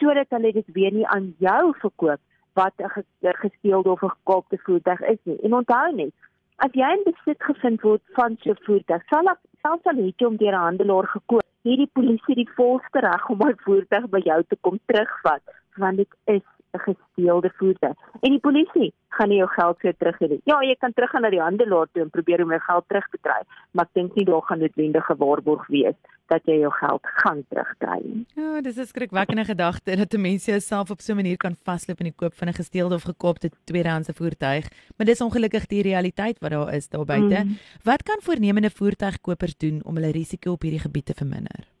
sodat 0.00 0.32
hulle 0.34 0.52
dit 0.52 0.72
weer 0.72 0.92
nie 0.92 1.06
aan 1.06 1.34
jou 1.38 1.74
verkoop 1.84 2.20
wat 2.58 2.74
'n 2.78 3.34
gesteelde 3.44 3.90
of 3.90 4.02
'n 4.02 4.16
gekoopte 4.16 4.58
voertuig 4.58 5.00
is 5.00 5.18
nie. 5.22 5.38
En 5.42 5.54
onthou 5.54 5.94
net, 5.94 6.14
as 6.56 6.72
jy 6.72 6.88
in 6.96 7.04
besit 7.04 7.42
gevind 7.42 7.80
word 7.80 8.02
van 8.18 8.36
so 8.40 8.50
'n 8.50 8.64
voertuig, 8.66 9.02
sal 9.08 9.28
ek 9.28 9.40
selfs 9.62 9.84
al 9.84 10.04
het 10.04 10.18
jy 10.18 10.26
hom 10.26 10.36
deur 10.36 10.52
'n 10.52 10.66
handelaar 10.66 11.06
gekoop, 11.06 11.46
hierdie 11.62 11.90
polisie 11.92 12.34
die 12.34 12.50
volste 12.56 13.00
reg 13.00 13.28
om 13.28 13.38
my 13.38 13.52
voertuig 13.64 14.08
by 14.08 14.20
jou 14.24 14.42
te 14.48 14.56
kom 14.60 14.78
terugvat, 14.86 15.42
want 15.76 15.96
dit 15.96 16.12
is 16.24 16.46
gesteelde 16.78 17.50
voertuig. 17.56 17.96
En 18.20 18.30
die 18.30 18.40
polisie 18.40 18.92
gaan 19.08 19.28
nie 19.28 19.38
jou 19.38 19.48
geld 19.48 19.80
weer 19.80 19.96
teruggee 19.96 20.28
nie. 20.28 20.40
Ja, 20.44 20.60
jy 20.62 20.76
kan 20.78 20.92
teruggaan 20.92 21.22
na 21.22 21.30
die 21.30 21.42
handelaar 21.42 21.88
toe 21.92 22.02
en 22.02 22.10
probeer 22.10 22.42
om 22.42 22.50
jou 22.50 22.60
geld 22.60 22.88
terug 22.88 23.08
te 23.10 23.18
kry, 23.20 23.42
maar 23.70 23.84
ek 23.84 23.94
dink 23.98 24.14
nie 24.14 24.24
daar 24.24 24.42
gaan 24.42 24.58
noodwendige 24.58 25.16
waarborg 25.16 25.66
wees 25.66 25.98
dat 26.30 26.46
jy 26.46 26.60
jou 26.60 26.70
geld 26.72 27.08
gaan 27.22 27.42
terugkry 27.50 27.98
nie. 28.04 28.22
Ja, 28.38 28.60
dis 28.60 28.78
'n 28.78 28.86
skrikwekkende 28.86 29.44
gedagte 29.44 29.96
dat 29.96 30.14
'n 30.14 30.20
mens 30.20 30.44
jouself 30.44 30.90
op 30.90 31.00
so 31.00 31.12
'n 31.12 31.16
manier 31.16 31.36
kan 31.36 31.56
vasloop 31.64 31.98
in 31.98 32.10
die 32.10 32.20
koop 32.20 32.34
van 32.34 32.48
'n 32.48 32.54
gesteelde 32.54 32.94
of 32.94 33.02
gekoopte 33.02 33.50
tweedehandse 33.64 34.14
voertuig, 34.14 34.68
maar 34.96 35.06
dis 35.06 35.20
ongelukkig 35.20 35.66
die 35.66 35.82
realiteit 35.82 36.38
wat 36.38 36.50
daar 36.50 36.74
is 36.74 36.88
daar 36.88 37.04
buite. 37.04 37.42
Mm. 37.44 37.56
Wat 37.82 38.02
kan 38.02 38.18
voornemende 38.20 38.70
voertuigkopers 38.70 39.56
doen 39.56 39.80
om 39.84 39.94
hulle 39.94 40.12
risiko 40.12 40.52
op 40.52 40.62
hierdie 40.62 40.80
gebied 40.80 41.06
te 41.06 41.14
verminder? 41.14 41.79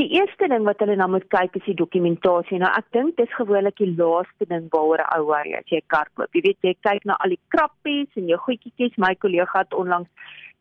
Die 0.00 0.08
eerste 0.16 0.48
ding 0.48 0.64
wat 0.64 0.80
hulle 0.80 0.94
na 0.96 1.06
moet 1.06 1.24
kyk 1.28 1.56
is 1.58 1.66
die 1.68 1.76
dokumentasie. 1.76 2.56
Nou 2.62 2.70
ek 2.78 2.86
dink 2.96 3.18
dis 3.18 3.34
gewoonlik 3.36 3.76
die 3.76 3.90
laaste 3.92 4.46
ding 4.48 4.70
waaroor 4.72 5.02
'n 5.04 5.18
ou 5.18 5.26
worry 5.30 5.52
as 5.58 5.68
jy 5.68 5.80
'n 5.82 5.90
kar 5.94 6.08
koop. 6.14 6.32
Jy 6.32 6.42
weet 6.46 6.58
jy 6.64 6.74
kyk 6.80 7.04
na 7.04 7.16
al 7.20 7.34
die 7.34 7.42
krappies 7.52 8.08
en 8.16 8.28
jou 8.28 8.38
goedjies. 8.38 8.96
My 8.96 9.14
kollega 9.14 9.58
het 9.58 9.74
onlangs 9.74 10.08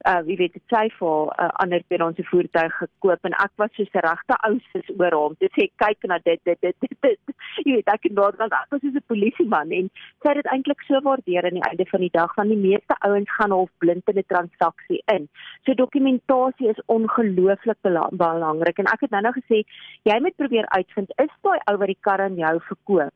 uh 0.10 0.22
wie 0.26 0.38
weet 0.38 0.58
sy 0.74 0.88
vir 1.00 1.26
'n 1.28 1.46
uh, 1.46 1.50
ander 1.64 1.82
ons 2.06 2.20
voertuig 2.32 2.74
gekoop 2.78 3.26
en 3.26 3.34
ek 3.46 3.52
was 3.58 3.72
so 3.76 3.84
'n 3.84 4.06
regte 4.08 4.36
ou 4.48 4.60
sis 4.72 4.88
oor 5.00 5.14
hom. 5.20 5.36
Dit 5.40 5.52
sê 5.58 5.70
kyk 5.84 6.08
na 6.08 6.18
dit 6.24 6.40
dit 6.44 6.58
dit 6.62 6.76
dit. 6.80 6.98
dit. 7.02 7.20
Jy 7.66 7.76
weet 7.76 7.94
ek 7.94 8.04
het 8.04 8.16
daar 8.16 8.36
dan 8.38 8.50
ek 8.50 8.72
was 8.72 8.82
so 8.82 8.88
'n 8.88 9.04
polisieman 9.08 9.72
en 9.72 9.90
sy 10.22 10.28
het 10.30 10.40
dit 10.42 10.52
eintlik 10.54 10.82
so 10.88 11.02
waardeer 11.02 11.46
aan 11.46 11.60
die 11.60 11.70
einde 11.70 11.86
van 11.86 12.00
die 12.00 12.14
dag 12.14 12.34
van 12.34 12.48
die 12.48 12.58
meeste 12.58 12.96
ouens 13.00 13.32
gaan 13.38 13.52
half 13.52 13.72
blind 13.78 14.10
in 14.10 14.18
'n 14.18 14.30
transaksie 14.34 15.02
in. 15.16 15.30
So 15.66 15.74
dokumentasie 15.74 16.70
is 16.70 16.86
ongelooflik 16.86 17.80
belangrik 17.82 18.78
en 18.80 18.86
ek 18.86 19.02
het 19.02 19.12
nou 19.12 19.22
nou 19.22 19.34
gesê 19.34 19.64
jy 20.04 20.20
moet 20.20 20.36
probeer 20.36 20.66
uitvind 20.78 21.12
is 21.18 21.34
daai 21.42 21.60
ou 21.70 21.78
wat 21.78 21.88
die 21.88 22.02
kar 22.02 22.22
aan 22.22 22.36
jou 22.36 22.60
verkoop 22.60 23.14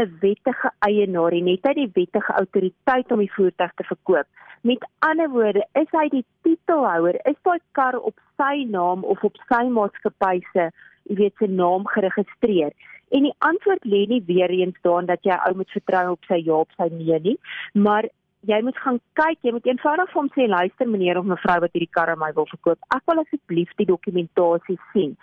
'n 0.00 0.16
wettige 0.20 0.70
eienaar 0.78 1.32
en 1.32 1.46
het 1.46 1.64
hy 1.68 1.72
die 1.74 1.90
wettige 1.94 2.32
autoriteit 2.32 3.12
om 3.12 3.22
die 3.24 3.32
voertuig 3.32 3.72
te 3.74 3.84
verkoop. 3.84 4.26
Met 4.60 4.84
ander 4.98 5.30
woorde, 5.30 5.62
is 5.72 5.88
hy 5.90 6.08
die 6.12 6.24
titelhouer? 6.42 7.16
Is 7.24 7.38
daai 7.48 7.60
kar 7.78 7.96
op 7.98 8.20
sy 8.36 8.66
naam 8.70 9.04
of 9.04 9.24
op 9.24 9.36
sy 9.48 9.62
maatskappy 9.78 10.40
se, 10.52 10.68
jy 11.08 11.16
weet, 11.22 11.34
se 11.38 11.48
naam 11.48 11.86
geregistreer? 11.94 12.72
En 13.08 13.22
die 13.22 13.34
antwoord 13.38 13.84
lê 13.84 14.02
nie 14.10 14.22
weer 14.26 14.50
eens 14.50 14.78
daarin 14.82 15.06
dat 15.06 15.22
jy 15.24 15.36
ou 15.46 15.54
moet 15.54 15.70
vertrou 15.70 16.04
op 16.16 16.28
sy 16.28 16.40
ja 16.42 16.60
of 16.64 16.72
sy 16.76 16.88
nee 16.92 17.20
nie, 17.28 17.36
maar 17.72 18.08
jy 18.46 18.60
moet 18.62 18.78
gaan 18.78 18.98
kyk, 19.18 19.38
jy 19.42 19.52
moet 19.56 19.66
eenvoudig 19.66 20.10
vir 20.12 20.20
hom 20.20 20.30
sê 20.34 20.46
luister 20.50 20.88
meneer 20.90 21.18
of 21.20 21.26
mevrou 21.26 21.58
wat 21.64 21.74
hierdie 21.74 21.92
kar 21.98 22.12
aan 22.12 22.20
my 22.22 22.30
wil 22.36 22.46
verkoop. 22.50 22.78
Ek 22.94 23.02
wil 23.10 23.22
asseblief 23.22 23.72
die 23.80 23.88
dokumentasie 23.90 24.78
sien. 24.92 25.16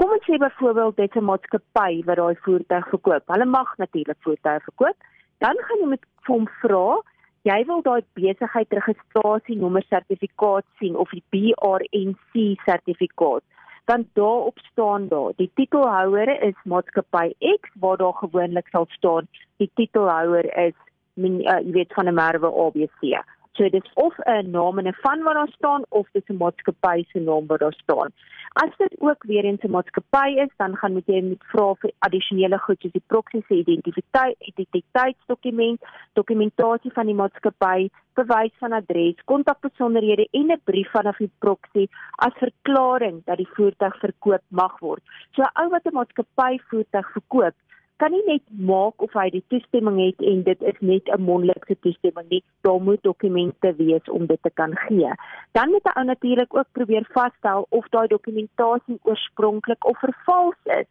Kom 0.00 0.14
ons 0.16 0.26
sê 0.28 0.38
byvoorbeeld 0.40 0.96
dit 0.96 1.16
'n 1.16 1.28
maatskappy 1.30 2.02
wat 2.08 2.20
daai 2.22 2.36
voertuig 2.46 2.88
verkoop. 2.94 3.24
Hulle 3.34 3.46
mag 3.46 3.68
natuurlik 3.78 4.20
voertuie 4.24 4.66
verkoop. 4.68 4.96
Dan 5.44 5.56
gaan 5.66 5.80
jy 5.82 5.88
met 5.94 6.04
hom 6.26 6.48
vra, 6.62 7.00
jy 7.44 7.64
wil 7.66 7.82
daai 7.82 8.02
besigheid 8.14 8.70
registrasie 8.70 9.56
nommer 9.56 9.82
sertifikaat 9.82 10.64
sien 10.78 10.96
of 10.96 11.10
die 11.10 11.24
BRNC 11.30 12.56
sertifikaat 12.64 13.42
want 13.90 14.06
daarop 14.14 14.58
staan 14.70 15.08
daar 15.08 15.32
die 15.36 15.50
titelhouer 15.58 16.30
is 16.48 16.54
maatskappy 16.64 17.34
X 17.40 17.70
waar 17.82 17.96
daar 17.96 18.14
gewoonlik 18.14 18.68
sal 18.70 18.86
staan 18.88 19.26
die 19.58 19.70
titelhouer 19.74 20.46
is 20.66 20.78
men, 21.14 21.40
uh, 21.40 21.60
jy 21.60 21.72
weet 21.72 21.92
van 21.92 22.08
'n 22.08 22.14
merwe 22.14 22.48
ABC. 22.64 23.22
So 23.54 23.68
dit 23.68 23.84
is 23.84 23.92
of 23.94 24.14
'n 24.18 24.50
naam 24.50 24.78
en 24.78 24.86
'n 24.86 25.00
van 25.00 25.22
wat 25.22 25.34
daar 25.34 25.48
staan 25.48 25.82
of 25.88 26.08
dit 26.12 26.22
is 26.22 26.34
'n 26.34 26.38
maatskappy 26.38 27.04
se 27.08 27.18
naam 27.18 27.46
wat 27.46 27.58
daar 27.58 27.72
staan. 27.72 28.10
As 28.52 28.76
dit 28.76 28.94
ook 28.98 29.22
weer 29.22 29.44
eens 29.44 29.62
'n 29.62 29.70
maatskappy 29.70 30.28
is, 30.44 30.52
dan 30.56 30.76
gaan 30.76 30.92
moet 30.92 31.06
jy 31.06 31.20
met 31.20 31.44
vra 31.52 31.74
vir 31.74 31.90
addisionele 31.98 32.58
goed 32.58 32.80
soos 32.80 32.92
die 32.92 33.02
proxy 33.06 33.42
se 33.48 33.54
identiteit, 33.54 34.36
identiteitsdokument, 34.38 35.80
dokumentasie 36.12 36.92
van 36.92 37.06
die 37.06 37.14
maatskappy, 37.14 37.88
bewys 38.14 38.52
van 38.58 38.72
adres, 38.72 39.24
kontakbesonderhede 39.24 40.28
en 40.30 40.50
'n 40.52 40.60
brief 40.64 40.90
vanaf 40.90 41.16
die 41.16 41.30
proxy 41.38 41.88
as 42.16 42.32
verklaring 42.34 43.24
dat 43.24 43.36
die 43.36 43.48
voertuig 43.54 43.98
verkoop 43.98 44.42
mag 44.48 44.78
word. 44.78 45.02
So 45.30 45.42
'n 45.42 45.62
ou 45.62 45.68
wat 45.68 45.84
'n 45.84 45.94
maatskappy 45.94 46.58
voertuig 46.68 47.12
verkoop, 47.12 47.54
kan 48.02 48.10
nie 48.10 48.22
net 48.26 48.42
maak 48.68 49.02
of 49.06 49.12
hy 49.14 49.28
die 49.30 49.44
toestemming 49.52 50.00
het 50.00 50.22
en 50.26 50.40
dit 50.46 50.62
is 50.70 50.78
net 50.90 51.10
'n 51.16 51.22
mondelike 51.22 51.76
toestemming 51.86 52.28
nie. 52.28 52.42
Daar 52.66 52.80
moet 52.88 53.02
dokumente 53.02 53.74
wees 53.76 54.10
om 54.16 54.26
dit 54.26 54.42
te 54.42 54.50
kan 54.50 54.74
gee. 54.86 55.12
Dan 55.52 55.70
moet 55.70 55.86
'n 55.86 55.98
ou 55.98 56.04
natuurlik 56.04 56.56
ook 56.56 56.66
probeer 56.72 57.06
vasstel 57.12 57.66
of 57.68 57.88
daai 57.88 58.06
dokumentasie 58.06 58.98
oorspronklik 59.02 59.84
of 59.84 59.98
vervals 59.98 60.60
is. 60.64 60.88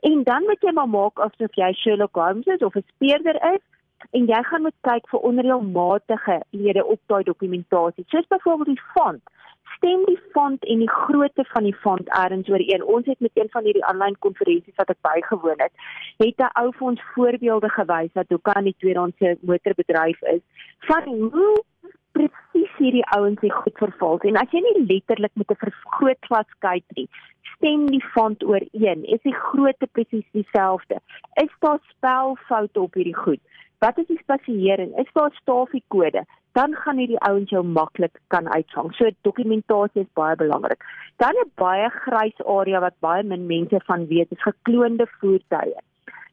En 0.00 0.22
dan 0.22 0.42
moet 0.42 0.60
jy 0.60 0.72
maar 0.72 0.88
maak 0.88 1.18
asof 1.18 1.54
jy 1.54 1.72
Sherlock 1.72 2.14
Holmes 2.14 2.46
is 2.46 2.62
of 2.62 2.74
'n 2.74 2.84
speurder 2.92 3.36
is 3.54 3.64
en 4.10 4.26
jy 4.26 4.42
gaan 4.42 4.62
moet 4.62 4.80
kyk 4.80 5.08
vir 5.08 5.20
onreëlmatige 5.20 6.40
lede 6.50 6.84
op 6.84 7.00
daai 7.06 7.22
dokumentasie. 7.22 8.04
Soos 8.08 8.26
byvoorbeeld 8.26 8.76
die 8.76 8.84
font 8.94 9.22
stem 9.76 10.04
die 10.04 10.18
font 10.32 10.64
en 10.64 10.78
die 10.78 10.90
grootte 10.90 11.44
van 11.52 11.62
die 11.62 11.74
font 11.74 12.08
ergens 12.08 12.48
ooreen. 12.48 12.84
Ons 12.84 13.06
het 13.06 13.20
met 13.20 13.30
een 13.34 13.50
van 13.50 13.64
hierdie 13.64 13.84
aanlyn 13.84 14.18
konferensies 14.18 14.76
wat 14.76 14.90
ek 14.90 15.00
bygewoon 15.06 15.60
het, 15.64 15.72
het 16.16 16.38
'n 16.38 16.52
ou 16.62 16.72
ons 16.78 17.02
voorbeelde 17.14 17.68
gewys 17.68 18.12
wat 18.12 18.28
hoe 18.28 18.40
kan 18.42 18.64
die 18.64 18.76
tweedehandse 18.78 19.36
motorbedryf 19.40 20.22
is 20.22 20.42
van 20.78 21.02
hoe 21.04 21.64
presies 22.12 22.72
hierdie 22.78 23.06
ouens 23.16 23.40
se 23.40 23.50
goed 23.50 23.76
verval. 23.78 24.18
En 24.18 24.36
as 24.36 24.50
jy 24.50 24.60
nie 24.60 24.86
letterlik 24.86 25.32
met 25.34 25.50
'n 25.50 25.62
vergrootglas 25.64 26.50
kyk 26.58 26.84
nie, 26.96 27.08
stem 27.54 27.86
die 27.86 28.04
font 28.14 28.44
ooreen. 28.44 29.04
Is 29.04 29.22
die 29.22 29.34
grootte 29.34 29.86
presies 29.86 30.26
dieselfde? 30.32 31.00
Is 31.34 31.52
daar 31.58 31.78
spelfoute 31.88 32.80
op 32.80 32.94
hierdie 32.94 33.16
goed? 33.16 33.40
Wat 33.78 33.98
is 33.98 34.06
die 34.06 34.20
spasiering? 34.22 34.96
Is 34.98 35.12
daar 35.12 35.32
stafiekode? 35.32 36.24
Dan 36.52 36.74
gaan 36.74 36.96
hierdie 36.96 37.20
ouens 37.28 37.50
jou 37.50 37.62
maklik 37.64 38.20
kan 38.28 38.48
uitvang. 38.48 38.92
So 38.94 39.10
dokumentasie 39.22 40.02
is 40.02 40.12
baie 40.14 40.36
belangrik. 40.36 40.84
Dan 41.16 41.34
'n 41.34 41.50
baie 41.54 41.90
grys 41.90 42.38
area 42.44 42.80
wat 42.80 42.98
baie 43.00 43.22
min 43.22 43.46
mense 43.46 43.80
van 43.86 44.06
weet, 44.06 44.32
is 44.32 44.42
gekloonde 44.42 45.06
voertuie. 45.20 45.78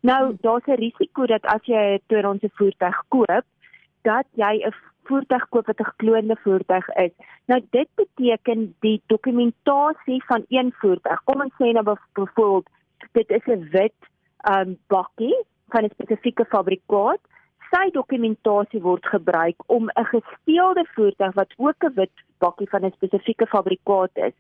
Nou, 0.02 0.38
daar's 0.42 0.68
'n 0.68 0.82
risiko 0.82 1.26
dat 1.26 1.46
as 1.46 1.64
jy 1.64 1.94
'n 1.94 2.02
tweedehandse 2.08 2.50
voertuig 2.54 3.04
koop, 3.08 3.46
dat 4.02 4.26
jy 4.34 4.64
'n 4.66 4.74
voertuig 5.08 5.50
koop 5.50 5.66
wat 5.66 5.80
'n 5.80 5.92
gekloonde 5.92 6.36
voertuig 6.44 6.88
is. 6.90 7.14
Nou 7.46 7.62
dit 7.70 7.88
beteken 7.96 8.76
die 8.80 9.02
dokumentasie 9.06 10.24
van 10.26 10.46
een 10.50 10.74
voertuig. 10.80 11.24
Kom 11.24 11.42
ons 11.42 11.54
sê 11.60 11.72
nou 11.72 11.84
byvoorbeeld 12.14 12.70
dit 13.12 13.30
is 13.30 13.46
'n 13.46 13.68
wit 13.72 14.00
um 14.54 14.78
bakkie 14.88 15.38
van 15.70 15.84
'n 15.84 15.96
spesifieke 15.96 16.46
fabrikaat 16.46 17.22
sy 17.72 17.90
dokumentasie 17.92 18.82
word 18.82 19.06
gebruik 19.06 19.56
om 19.66 19.90
'n 19.90 20.10
gesteelde 20.14 20.86
voertuig 20.96 21.34
wat 21.34 21.54
ook 21.58 21.84
'n 21.84 21.94
wit 21.96 22.16
bakkie 22.40 22.70
van 22.70 22.86
'n 22.86 22.92
spesifieke 22.92 23.48
fabrikaat 23.48 24.12
is 24.14 24.36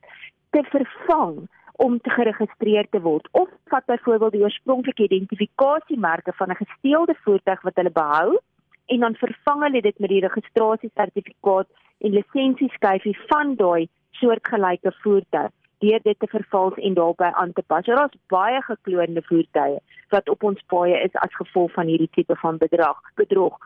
te 0.49 0.63
vervang 0.63 1.47
om 1.75 1.99
te 2.01 2.09
geregistreer 2.09 2.87
te 2.89 3.01
word. 3.01 3.27
Of 3.31 3.49
vat 3.65 3.85
byvoorbeeld 3.85 4.31
die 4.31 4.41
oorspronklike 4.41 5.03
identifikasiemerke 5.03 6.33
van 6.33 6.49
'n 6.49 6.61
gesteelde 6.63 7.15
voertuig 7.23 7.61
wat 7.61 7.75
hulle 7.75 7.91
behou 7.91 8.39
en 8.85 8.99
dan 8.99 9.15
vervang 9.15 9.61
hulle 9.61 9.81
dit 9.81 9.99
met 9.99 10.09
die 10.09 10.25
registrasiesertifikaat 10.27 11.67
en 11.97 12.11
lisensieskyfie 12.11 13.17
van 13.27 13.55
daai 13.55 13.87
soortgelyke 14.11 14.91
voertuig 15.01 15.51
deur 15.83 15.99
dit 16.03 16.19
te 16.19 16.27
vervals 16.27 16.77
en 16.77 16.93
daarbey 16.93 17.31
aan 17.31 17.53
te 17.53 17.63
pas. 17.67 17.85
Daar's 17.85 18.19
baie 18.27 18.61
gekloonde 18.61 19.21
voertuie 19.29 19.79
wat 20.09 20.29
op 20.29 20.43
ons 20.43 20.61
paaie 20.71 21.01
is 21.03 21.15
as 21.23 21.35
gevolg 21.35 21.73
van 21.75 21.89
hierdie 21.91 22.09
tipe 22.11 22.35
van 22.35 22.57
bedrag, 22.57 23.01
bedrog. 23.15 23.57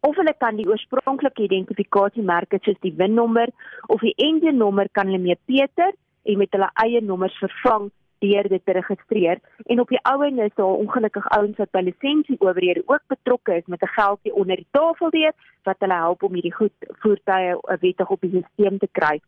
Of 0.00 0.16
hulle 0.16 0.34
kan 0.38 0.56
die 0.58 0.68
oorspronklike 0.68 1.42
identifikasiemerke 1.42 2.58
soos 2.62 2.78
die 2.80 2.94
VIN-nommer 2.98 3.50
of 3.86 4.00
die 4.00 4.14
engine-nommer 4.16 4.90
kan 4.92 5.10
hulle 5.10 5.22
mee 5.22 5.38
Peter 5.46 5.92
en 6.22 6.38
met 6.38 6.54
hulle 6.54 6.70
eie 6.84 7.02
nommers 7.02 7.38
vervang 7.38 7.90
deur 8.22 8.48
dit 8.48 8.64
te 8.64 8.74
registreer 8.76 9.40
en 9.72 9.80
op 9.82 9.90
die 9.90 10.00
ouene 10.06 10.44
is 10.46 10.54
daar 10.58 10.82
ongelukkig 10.84 11.26
ouens 11.36 11.58
wat 11.58 11.70
by 11.74 11.82
lisensie 11.86 12.38
owerhede 12.38 12.82
ook 12.86 13.02
betrokke 13.14 13.56
is 13.60 13.70
met 13.74 13.82
'n 13.82 13.94
geldjie 13.98 14.34
onder 14.34 14.56
die 14.56 14.70
tafel 14.78 15.10
deur 15.10 15.32
wat 15.64 15.76
hulle 15.78 15.98
help 16.04 16.22
om 16.22 16.34
hierdie 16.34 16.54
goed 16.54 16.76
voertuie 17.02 17.56
wettig 17.80 18.10
op 18.10 18.20
die 18.20 18.30
stelsel 18.52 18.78
te 18.78 18.88
kry. 18.92 19.20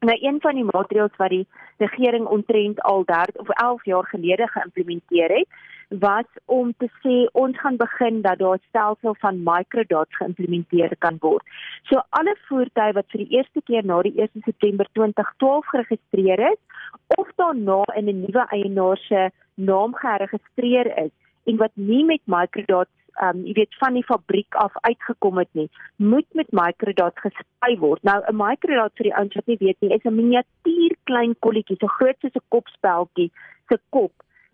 Nou 0.00 0.18
een 0.20 0.40
van 0.40 0.54
die 0.54 0.64
maatreëls 0.64 1.16
wat 1.16 1.32
die 1.32 1.46
regering 1.76 2.26
ontrent 2.26 2.80
al 2.82 3.04
13 3.04 3.40
of 3.40 3.48
11 3.48 3.84
jaar 3.84 4.06
gelede 4.06 4.46
geïmplementeer 4.46 5.30
het, 5.30 5.48
was 5.88 6.26
om 6.44 6.72
te 6.76 6.88
sê 7.02 7.30
ons 7.32 7.58
gaan 7.60 7.76
begin 7.76 8.20
dat 8.22 8.38
daar 8.38 8.58
'n 8.58 8.62
stelsel 8.68 9.14
van 9.14 9.42
microdots 9.42 10.16
geïmplementeer 10.16 10.96
kan 10.98 11.16
word. 11.20 11.44
So 11.82 12.02
alle 12.08 12.36
voertuie 12.48 12.92
wat 12.92 13.06
vir 13.08 13.24
die 13.24 13.36
eerste 13.36 13.60
keer 13.62 13.84
na 13.84 14.02
die 14.02 14.20
1 14.20 14.42
September 14.44 14.86
2012 14.92 15.66
geregistreer 15.66 16.38
is 16.52 16.60
of 17.06 17.28
daarna 17.36 17.82
in 17.94 18.08
'n 18.08 18.20
nuwe 18.20 18.46
eienaar 18.48 18.96
se 18.96 19.30
naam 19.54 19.94
geregistreer 19.94 20.98
is 20.98 21.10
en 21.44 21.56
wat 21.56 21.70
nie 21.74 22.04
met 22.04 22.20
microdots 22.24 22.90
um 23.22 23.44
jy 23.46 23.54
weet 23.60 23.78
van 23.80 23.94
die 23.94 24.04
fabriek 24.04 24.54
af 24.54 24.72
uitgekom 24.80 25.38
het 25.38 25.48
nie, 25.52 25.68
moet 25.96 26.28
met 26.34 26.52
microdot 26.52 27.18
gespy 27.24 27.72
word. 27.78 28.02
Nou 28.02 28.20
'n 28.22 28.36
microdot 28.36 28.92
vir 28.96 29.10
die 29.10 29.16
ouens 29.16 29.34
wat 29.34 29.46
nie 29.46 29.60
weet 29.60 29.76
nie, 29.80 29.94
is 29.94 30.04
'n 30.04 30.14
miniatuur 30.14 30.96
klein 31.04 31.34
kolletjie, 31.40 31.76
so 31.80 31.86
groot 31.86 32.16
soos 32.20 32.36
'n 32.36 32.48
kopspeltjie 32.48 33.30
se 33.68 33.78
kop. 33.90 34.12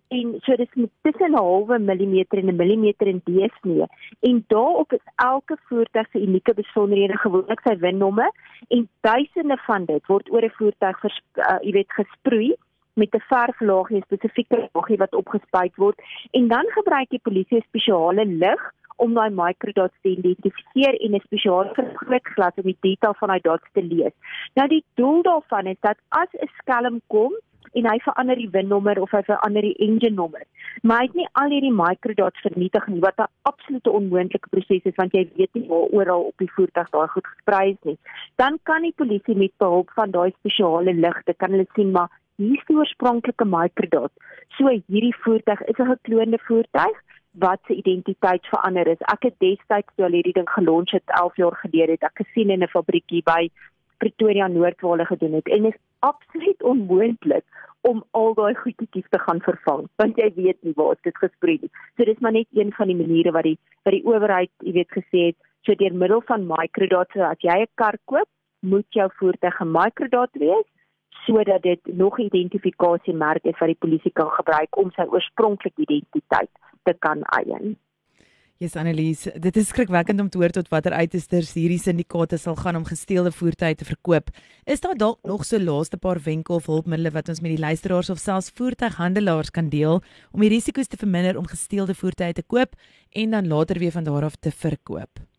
En 0.09 0.35
so 0.45 0.57
dis 0.57 0.75
met 0.75 0.91
tussen 1.03 1.33
'n 1.33 1.39
halwe 1.39 1.79
millimeter 1.79 2.39
en 2.39 2.49
'n 2.49 2.57
millimeter 2.57 3.07
in 3.07 3.21
deursnee 3.25 3.87
en 4.21 4.45
daarop 4.49 4.93
is 4.93 5.07
elke 5.17 5.57
voertuig 5.69 6.11
se 6.11 6.21
unieke 6.21 6.55
besonderhede 6.55 7.17
gewoonlik 7.17 7.61
sy 7.61 7.77
winnommer 7.77 8.31
en 8.69 8.89
duisende 9.01 9.57
van 9.57 9.85
dit 9.85 10.07
word 10.07 10.31
oor 10.33 10.45
'n 10.45 10.57
voertuig 10.59 11.01
vers, 11.01 11.21
uh, 11.35 11.59
jy 11.63 11.73
weet 11.73 11.93
gesproei 11.93 12.55
met 12.95 13.15
'n 13.15 13.25
verflaagie, 13.33 13.99
'n 13.99 14.09
spesifieke 14.09 14.69
laagie 14.73 14.97
wat 14.97 15.15
opgespuit 15.15 15.77
word 15.77 15.99
en 16.31 16.49
dan 16.49 16.67
gebruik 16.69 17.09
die 17.09 17.27
polisie 17.29 17.59
'n 17.59 17.69
spesiale 17.69 18.27
lig 18.27 18.73
om 18.97 19.15
daai 19.15 19.31
microdots 19.31 19.97
te 20.03 20.09
identifiseer 20.09 20.95
en 21.05 21.15
'n 21.15 21.25
spesiale 21.29 21.71
vergrootglas 21.75 22.59
om 22.61 22.69
die 22.71 22.77
detail 22.81 23.15
van 23.15 23.29
daai 23.29 23.41
dots 23.41 23.69
te 23.73 23.83
lees. 23.83 24.15
Nou 24.55 24.69
die 24.69 24.85
doel 24.95 25.23
daarvan 25.23 25.67
is 25.67 25.81
dat 25.81 25.99
as 26.09 26.31
'n 26.33 26.51
skelm 26.59 27.01
kom 27.07 27.33
en 27.73 27.89
hy 27.89 27.99
verander 28.05 28.37
die 28.37 28.51
winnommer 28.53 29.01
of 29.01 29.11
hy 29.11 29.23
verander 29.27 29.63
die 29.63 29.77
engine 29.87 30.15
nommer. 30.15 30.45
Maar 30.83 30.99
hy 30.99 31.07
het 31.07 31.15
nie 31.15 31.29
al 31.41 31.55
hierdie 31.55 31.73
microdots 31.73 32.45
vernietig 32.47 32.87
nie 32.87 33.01
wat 33.01 33.19
'n 33.19 33.31
absolute 33.51 33.91
onmoontlike 33.91 34.49
proses 34.55 34.85
is 34.91 34.99
want 35.01 35.13
jy 35.13 35.29
weet 35.37 35.55
nie 35.55 35.69
waar 35.69 35.89
oral 35.99 36.23
op 36.31 36.37
die 36.39 36.53
voertuig 36.57 36.91
daai 36.91 37.09
goed 37.09 37.27
gesprei 37.27 37.71
is 37.71 37.83
nie. 37.83 37.99
Dan 38.37 38.59
kan 38.63 38.83
die 38.83 38.97
polisie 38.97 39.37
met 39.37 39.53
behulp 39.59 39.91
van 39.95 40.11
daai 40.11 40.31
spesiale 40.39 40.95
ligte 40.95 41.35
kan 41.35 41.51
hulle 41.51 41.67
sien 41.75 41.91
maar 41.91 42.11
hier 42.43 42.59
is 42.59 42.69
die 42.69 42.77
oorspronklike 42.77 43.47
microdot. 43.49 44.13
So 44.59 44.69
hierdie 44.69 45.17
voertuig 45.25 45.61
is 45.71 45.79
'n 45.79 45.91
gekloonde 45.95 46.39
voertuig 46.49 46.97
wat 47.45 47.61
se 47.67 47.75
identiteit 47.75 48.47
verander 48.53 48.87
is. 48.87 49.01
Ek 49.13 49.23
het 49.23 49.37
destyds 49.39 49.95
toe 49.97 50.05
al 50.05 50.17
hierdie 50.19 50.37
ding 50.37 50.49
gelons 50.49 50.91
het 50.93 51.03
11 51.07 51.37
jaar 51.37 51.57
gelede 51.65 51.93
het 51.93 52.03
ek 52.03 52.25
gesien 52.25 52.51
in 52.51 52.63
'n 52.63 52.75
fabriekie 52.75 53.23
by 53.23 53.49
Pretoria 53.99 54.49
Noord 54.49 54.81
waar 54.81 54.91
hulle 54.91 55.07
gedoen 55.07 55.33
het 55.33 55.49
en 55.49 55.65
is 55.65 55.79
absoluut 56.01 56.63
onmoontlik 56.63 57.45
om 57.81 58.05
al 58.11 58.35
daai 58.35 58.55
goedjies 58.55 59.09
te 59.11 59.19
gaan 59.19 59.41
vervang 59.41 59.89
want 59.97 60.17
jy 60.17 60.33
weet 60.35 60.59
nie 60.63 60.75
waar 60.77 60.97
dit 61.03 61.17
gesprei 61.19 61.59
nie. 61.61 61.71
So 61.97 62.05
dis 62.05 62.19
maar 62.19 62.33
net 62.33 62.49
een 62.53 62.73
van 62.73 62.87
die 62.87 62.97
maniere 62.97 63.33
wat 63.33 63.43
die 63.43 63.59
wat 63.85 63.95
die 63.95 64.05
owerheid, 64.05 64.51
jy 64.59 64.73
weet 64.73 64.91
gesê 64.91 65.27
het, 65.31 65.37
so 65.63 65.75
deur 65.75 65.95
middel 65.95 66.23
van 66.27 66.47
microdata 66.47 67.13
so 67.13 67.23
as 67.23 67.41
jy 67.41 67.63
'n 67.63 67.73
kar 67.75 67.99
koop, 68.05 68.29
moet 68.61 68.87
jou 68.91 69.09
voertuig 69.19 69.61
'n 69.61 69.73
microdata 69.73 70.39
wees 70.39 70.69
sodat 71.27 71.63
dit 71.63 71.81
nog 71.87 72.19
identifikasiemerk 72.19 73.45
is 73.45 73.59
wat 73.59 73.73
die 73.73 73.83
polisie 73.85 74.13
kan 74.13 74.31
gebruik 74.37 74.77
om 74.77 74.91
sy 74.97 75.07
oorspronklike 75.09 75.87
identiteit 75.87 76.51
te 76.83 76.95
kan 76.99 77.23
eien. 77.39 77.77
Yes 78.63 78.77
Annelies, 78.79 79.25
dit 79.43 79.57
is 79.59 79.73
skrikwekkend 79.73 80.21
om 80.23 80.29
te 80.31 80.39
hoor 80.39 80.53
tot 80.55 80.69
watter 80.71 80.95
uitesters 80.95 81.49
hierdie 81.57 81.81
syndikaate 81.83 82.39
sal 82.39 82.55
gaan 82.61 82.77
om 82.79 82.85
gesteelde 82.87 83.33
voertuie 83.35 83.75
te 83.75 83.89
verkoop. 83.89 84.31
Is 84.71 84.85
daar 84.85 84.95
dalk 84.95 85.19
nog 85.27 85.43
so 85.49 85.59
laaste 85.59 85.99
paar 85.99 86.21
wenke 86.23 86.55
of 86.55 86.69
hulpmiddels 86.71 87.17
wat 87.17 87.33
ons 87.35 87.43
met 87.43 87.57
die 87.57 87.65
luisteraars 87.65 88.13
of 88.15 88.23
selfs 88.23 88.53
voertuighandelaars 88.55 89.51
kan 89.51 89.73
deel 89.73 89.99
om 90.31 90.47
die 90.47 90.53
risiko's 90.55 90.93
te 90.93 91.01
verminder 91.01 91.41
om 91.41 91.51
gesteelde 91.51 91.99
voertuie 91.99 92.39
te 92.39 92.47
koop 92.47 92.79
en 93.11 93.35
dan 93.35 93.51
later 93.51 93.83
weer 93.83 93.99
van 93.99 94.07
daar 94.07 94.31
af 94.31 94.39
te 94.39 94.55
verkoop? 94.55 95.32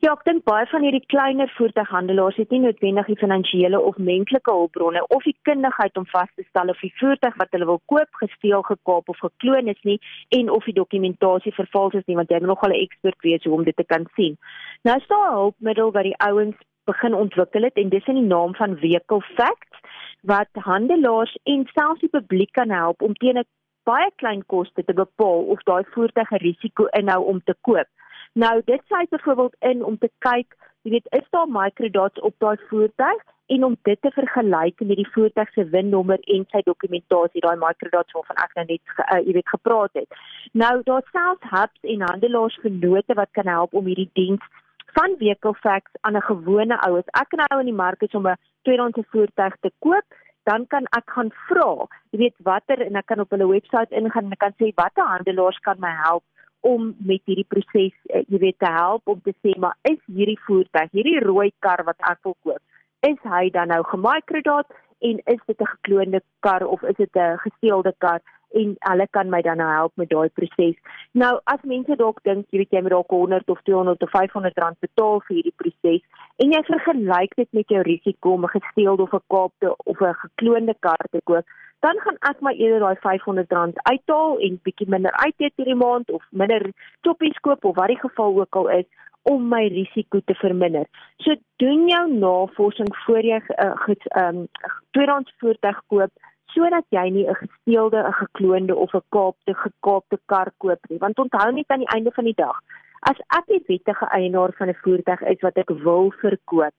Ja, 0.00 0.14
ek 0.16 0.22
dink 0.24 0.46
baie 0.48 0.64
van 0.70 0.80
hierdie 0.80 1.02
kleiner 1.12 1.50
voertuighandelaars 1.58 2.38
het 2.40 2.52
nie 2.54 2.62
noodwendig 2.62 3.10
die 3.10 3.18
finansiële 3.20 3.76
of 3.84 3.98
menslike 4.00 4.48
hulpbronne 4.48 5.02
of 5.12 5.26
die 5.28 5.34
kundigheid 5.44 6.00
om 6.00 6.06
vas 6.08 6.30
te 6.38 6.44
stel 6.46 6.72
of 6.72 6.80
die 6.80 6.92
voertuig 7.02 7.36
wat 7.42 7.52
hulle 7.52 7.68
wil 7.68 7.82
koop 7.92 8.22
gesteel, 8.22 8.62
gekaap 8.64 9.12
of 9.12 9.20
gekloon 9.20 9.68
is 9.68 9.82
nie 9.84 9.98
en 10.38 10.48
of 10.54 10.64
die 10.64 10.76
dokumentasie 10.78 11.52
vervals 11.52 11.98
is 12.00 12.08
nie, 12.08 12.16
want 12.16 12.32
jy 12.32 12.40
moet 12.40 12.52
nogal 12.54 12.72
'n 12.72 12.80
ekspert 12.86 13.20
wees 13.28 13.44
om 13.44 13.68
dit 13.68 13.76
te 13.76 13.84
kan 13.92 14.08
sien. 14.16 14.40
Nou 14.88 14.96
is 14.96 15.06
daar 15.12 15.28
'n 15.28 15.36
hulpmiddel 15.36 15.92
wat 15.92 16.08
die 16.08 16.18
ouens 16.30 16.56
begin 16.86 17.14
ontwikkel 17.14 17.68
het 17.68 17.76
en 17.76 17.92
dis 17.92 18.08
in 18.08 18.20
die 18.24 18.32
naam 18.32 18.54
van 18.54 18.80
Vehicle 18.80 19.20
Facts 19.36 19.84
wat 20.22 20.48
handelaars 20.52 21.36
en 21.44 21.68
selfs 21.76 22.00
die 22.00 22.14
publiek 22.18 22.52
kan 22.52 22.70
help 22.70 23.02
om 23.02 23.12
teen 23.14 23.36
'n 23.36 23.48
baie 23.84 24.10
klein 24.16 24.46
koste 24.46 24.82
te 24.84 24.94
bepaal 24.94 25.44
of 25.52 25.62
daai 25.68 25.84
voertuig 25.92 26.30
'n 26.32 26.44
risiko 26.48 26.86
inhou 26.86 27.22
om 27.24 27.40
te 27.44 27.54
koop. 27.60 27.88
Nou 28.32 28.62
dit 28.64 28.82
sê 28.86 29.04
byvoorbeeld 29.10 29.56
in 29.58 29.84
om 29.84 29.98
te 29.98 30.10
kyk, 30.18 30.54
jy 30.82 30.90
weet, 30.90 31.06
is 31.18 31.26
daar 31.30 31.48
microdots 31.48 32.20
op 32.20 32.34
daai 32.38 32.56
voertuig 32.68 33.22
en 33.46 33.64
om 33.64 33.76
dit 33.82 34.00
te 34.02 34.10
vergelyk 34.14 34.80
met 34.80 34.96
die 34.96 35.10
voertuig 35.10 35.52
se 35.52 35.66
VIN-nommer 35.72 36.20
en 36.34 36.46
sy 36.52 36.62
dokumentasie, 36.64 37.42
daai 37.42 37.58
microdots 37.58 38.14
waarvan 38.14 38.42
ek 38.44 38.54
nou 38.54 38.66
net 38.68 38.94
uh, 39.02 39.18
jy 39.26 39.34
weet 39.34 39.54
gepraat 39.54 39.98
het. 39.98 40.20
Nou 40.52 40.74
daar 40.86 41.02
selfs 41.10 41.50
hubs 41.50 41.92
en 41.94 42.06
handelaars 42.06 42.58
vennote 42.62 43.18
wat 43.18 43.34
kan 43.38 43.50
help 43.50 43.74
om 43.74 43.90
hierdie 43.90 44.10
diens 44.14 44.46
van 44.94 45.16
facts 45.62 45.92
aan 46.00 46.16
'n 46.16 46.22
gewone 46.22 46.76
ou 46.86 46.98
as 46.98 47.10
ek 47.22 47.32
nou 47.32 47.60
in 47.60 47.66
die 47.66 47.82
mark 47.84 48.02
is 48.02 48.14
om 48.14 48.26
'n 48.26 48.36
tweedehandse 48.62 49.04
voertuig 49.10 49.54
te 49.60 49.70
koop 49.78 50.04
dan 50.44 50.66
kan 50.66 50.84
ek 50.98 51.10
gaan 51.10 51.30
vra 51.48 51.86
jy 52.10 52.18
weet 52.18 52.34
watter 52.42 52.80
en 52.86 52.96
ek 52.96 53.06
kan 53.06 53.20
op 53.20 53.30
hulle 53.30 53.46
webwerf 53.46 53.90
ingaan 53.90 54.24
en 54.24 54.32
ek 54.32 54.38
kan 54.38 54.54
sê 54.58 54.72
watter 54.74 55.04
handelaars 55.04 55.58
kan 55.58 55.76
my 55.78 55.92
help 56.04 56.24
om 56.60 56.94
met 56.98 57.22
hierdie 57.24 57.46
proses 57.48 57.94
uh, 58.12 58.22
jy 58.28 58.38
weet 58.38 58.58
te 58.58 58.70
help 58.70 59.08
om 59.08 59.20
te 59.24 59.34
sê 59.40 59.56
maar 59.58 59.76
is 59.88 60.00
hierdie 60.06 60.38
voertuig, 60.46 60.90
hierdie 60.92 61.20
rooi 61.24 61.50
kar 61.64 61.84
wat 61.84 61.98
ek 62.10 62.20
wil 62.22 62.36
koop, 62.42 62.62
is 63.06 63.18
hy 63.24 63.48
dan 63.50 63.72
nou 63.72 63.82
gemikrodaat 63.92 64.68
en 65.00 65.22
is 65.24 65.40
dit 65.46 65.60
'n 65.60 65.72
gekloonde 65.74 66.20
kar 66.40 66.66
of 66.66 66.82
is 66.82 66.96
dit 66.96 67.16
'n 67.16 67.38
gesteelde 67.46 67.94
kar 67.98 68.20
en 68.54 68.74
hulle 68.90 69.06
kan 69.10 69.30
my 69.30 69.42
dan 69.42 69.56
nou 69.62 69.68
help 69.70 69.92
met 69.96 70.10
daai 70.10 70.28
proses. 70.28 70.76
Nou 71.12 71.32
as 71.44 71.62
mense 71.62 71.96
dalk 71.96 72.20
dink 72.24 72.46
jy 72.50 72.62
weet 72.62 72.76
jy 72.76 72.82
moet 72.82 72.96
dalk 72.96 73.10
100 73.10 73.50
of 73.54 73.62
200 73.68 74.02
of 74.02 74.10
500 74.10 74.58
rand 74.64 74.80
betaal 74.80 75.20
vir 75.26 75.36
hierdie 75.36 75.56
proses 75.62 76.02
en 76.42 76.52
jy 76.52 76.62
vergelyk 76.68 77.34
dit 77.36 77.50
met 77.52 77.74
jou 77.74 77.82
risiko 77.82 78.32
om 78.34 78.44
'n 78.44 78.54
gesteelde 78.58 79.02
of 79.02 79.14
'n 79.14 79.26
kaapte 79.28 79.74
of 79.84 80.00
'n 80.00 80.14
gekloonde 80.24 80.74
kar 80.80 81.04
te 81.10 81.20
koop, 81.24 81.44
dan 81.80 82.00
gaan 82.04 82.16
ek 82.30 82.40
maar 82.40 82.54
eerder 82.54 82.80
daai 82.80 82.96
R500 82.96 83.76
uithaal 83.82 84.38
en 84.38 84.60
bietjie 84.62 84.88
minder 84.88 85.12
uitet 85.12 85.52
hierdie 85.56 85.80
maand 85.84 86.10
of 86.10 86.24
minder 86.30 86.72
choppies 87.02 87.38
koop 87.40 87.64
of 87.64 87.76
wat 87.76 87.88
die 87.88 88.00
geval 88.00 88.40
ook 88.40 88.56
al 88.56 88.68
is 88.68 88.88
om 89.22 89.48
my 89.48 89.68
risiko 89.68 90.20
te 90.24 90.34
verminder. 90.34 90.86
So 91.18 91.34
doen 91.56 91.88
jou 91.88 92.04
navorsing 92.12 92.96
voor 93.04 93.22
jy 93.22 93.40
'n 93.40 93.54
uh, 93.64 93.94
ehm 94.04 94.36
um, 94.36 94.48
tweedehands 94.90 95.34
voertuig 95.38 95.80
koop 95.86 96.10
sodat 96.54 96.86
jy 96.90 97.08
nie 97.10 97.26
'n 97.28 97.34
gesteelde, 97.34 97.98
'n 98.02 98.12
gekloonde 98.12 98.76
of 98.76 98.94
'n 98.94 99.02
kaapte 99.08 99.54
gekaapte 99.54 100.18
kar 100.26 100.52
koop 100.58 100.80
nie. 100.88 100.98
Want 100.98 101.18
onthou 101.18 101.52
net 101.52 101.68
aan 101.68 101.84
die 101.84 101.94
einde 101.94 102.10
van 102.10 102.24
die 102.24 102.36
dag, 102.36 102.56
as 103.00 103.18
ek 103.38 103.46
die 103.46 103.64
wettige 103.66 104.06
eienaar 104.06 104.52
van 104.58 104.68
'n 104.68 104.80
voertuig 104.82 105.20
is 105.22 105.40
wat 105.40 105.56
ek 105.56 105.68
wil 105.68 106.10
verkoop 106.10 106.74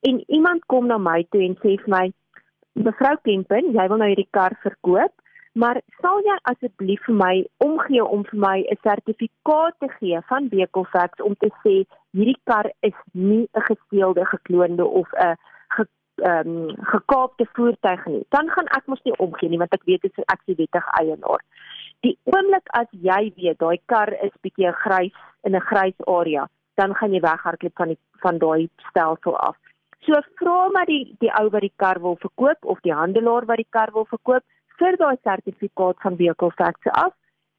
en 0.00 0.22
iemand 0.26 0.64
kom 0.66 0.86
na 0.86 0.98
my 0.98 1.20
toe 1.30 1.42
en 1.42 1.56
sê 1.62 1.76
vir 1.82 1.92
my 1.98 2.06
Mevrou 2.76 3.14
Kempen, 3.24 3.72
jy 3.72 3.86
wil 3.88 4.02
nou 4.02 4.08
hierdie 4.10 4.28
kar 4.36 4.52
verkoop, 4.60 5.12
maar 5.56 5.78
sal 6.02 6.20
jy 6.26 6.34
asseblief 6.50 7.06
vir 7.08 7.16
my 7.16 7.34
omgee 7.64 8.04
om 8.04 8.24
vir 8.30 8.40
my 8.42 8.58
'n 8.60 8.78
sertifikaat 8.84 9.78
te 9.80 9.88
gee 9.98 10.20
van 10.28 10.48
Bekelfax 10.52 11.22
om 11.28 11.34
te 11.40 11.50
sê 11.64 11.74
hierdie 12.12 12.40
kar 12.44 12.70
is 12.82 12.98
nie 13.12 13.48
'n 13.54 13.66
gesteelde, 13.70 14.24
gekloonde 14.34 14.84
of 14.84 15.08
'n 15.14 15.36
ge, 16.16 16.46
um, 16.46 16.74
gekaapte 16.92 17.46
voertuig 17.52 18.06
nie. 18.06 18.24
Dan 18.28 18.50
gaan 18.50 18.68
ek 18.76 18.86
mos 18.86 19.02
nie 19.04 19.16
omgee 19.18 19.48
nie 19.48 19.58
want 19.58 19.74
ek 19.74 19.84
weet 19.84 20.02
dit 20.02 20.18
is 20.18 20.24
ek 20.32 20.40
die 20.46 20.56
wettige 20.58 20.92
eienaar. 21.00 21.42
Die 22.04 22.16
oomblik 22.24 22.68
as 22.78 22.88
jy 22.90 23.32
weet 23.36 23.58
daai 23.58 23.78
kar 23.86 24.12
is 24.22 24.34
bietjie 24.42 24.72
grys 24.84 25.16
in 25.44 25.56
'n 25.56 25.60
grys 25.60 25.98
area, 26.06 26.48
dan 26.76 26.94
gaan 26.94 27.12
jy 27.12 27.20
weghardloop 27.20 27.76
van 27.76 27.88
die 27.88 27.98
van 28.22 28.38
daai 28.38 28.68
stelsel 28.88 29.36
af. 29.36 29.56
So 30.06 30.14
vra 30.38 30.68
maar 30.72 30.86
die 30.86 31.16
die 31.20 31.32
ou 31.40 31.48
wat 31.50 31.60
die 31.60 31.72
kar 31.76 32.00
wil 32.00 32.16
verkoop 32.16 32.64
of 32.64 32.80
die 32.80 32.92
handelaar 32.92 33.46
wat 33.46 33.56
die 33.56 33.70
kar 33.70 33.90
wil 33.92 34.04
verkoop 34.04 34.44
vir 34.78 34.96
daai 34.96 35.16
sertifikaat 35.22 35.96
van 36.04 36.16
vehicle 36.16 36.50
facts 36.50 36.86
af, 36.92 37.12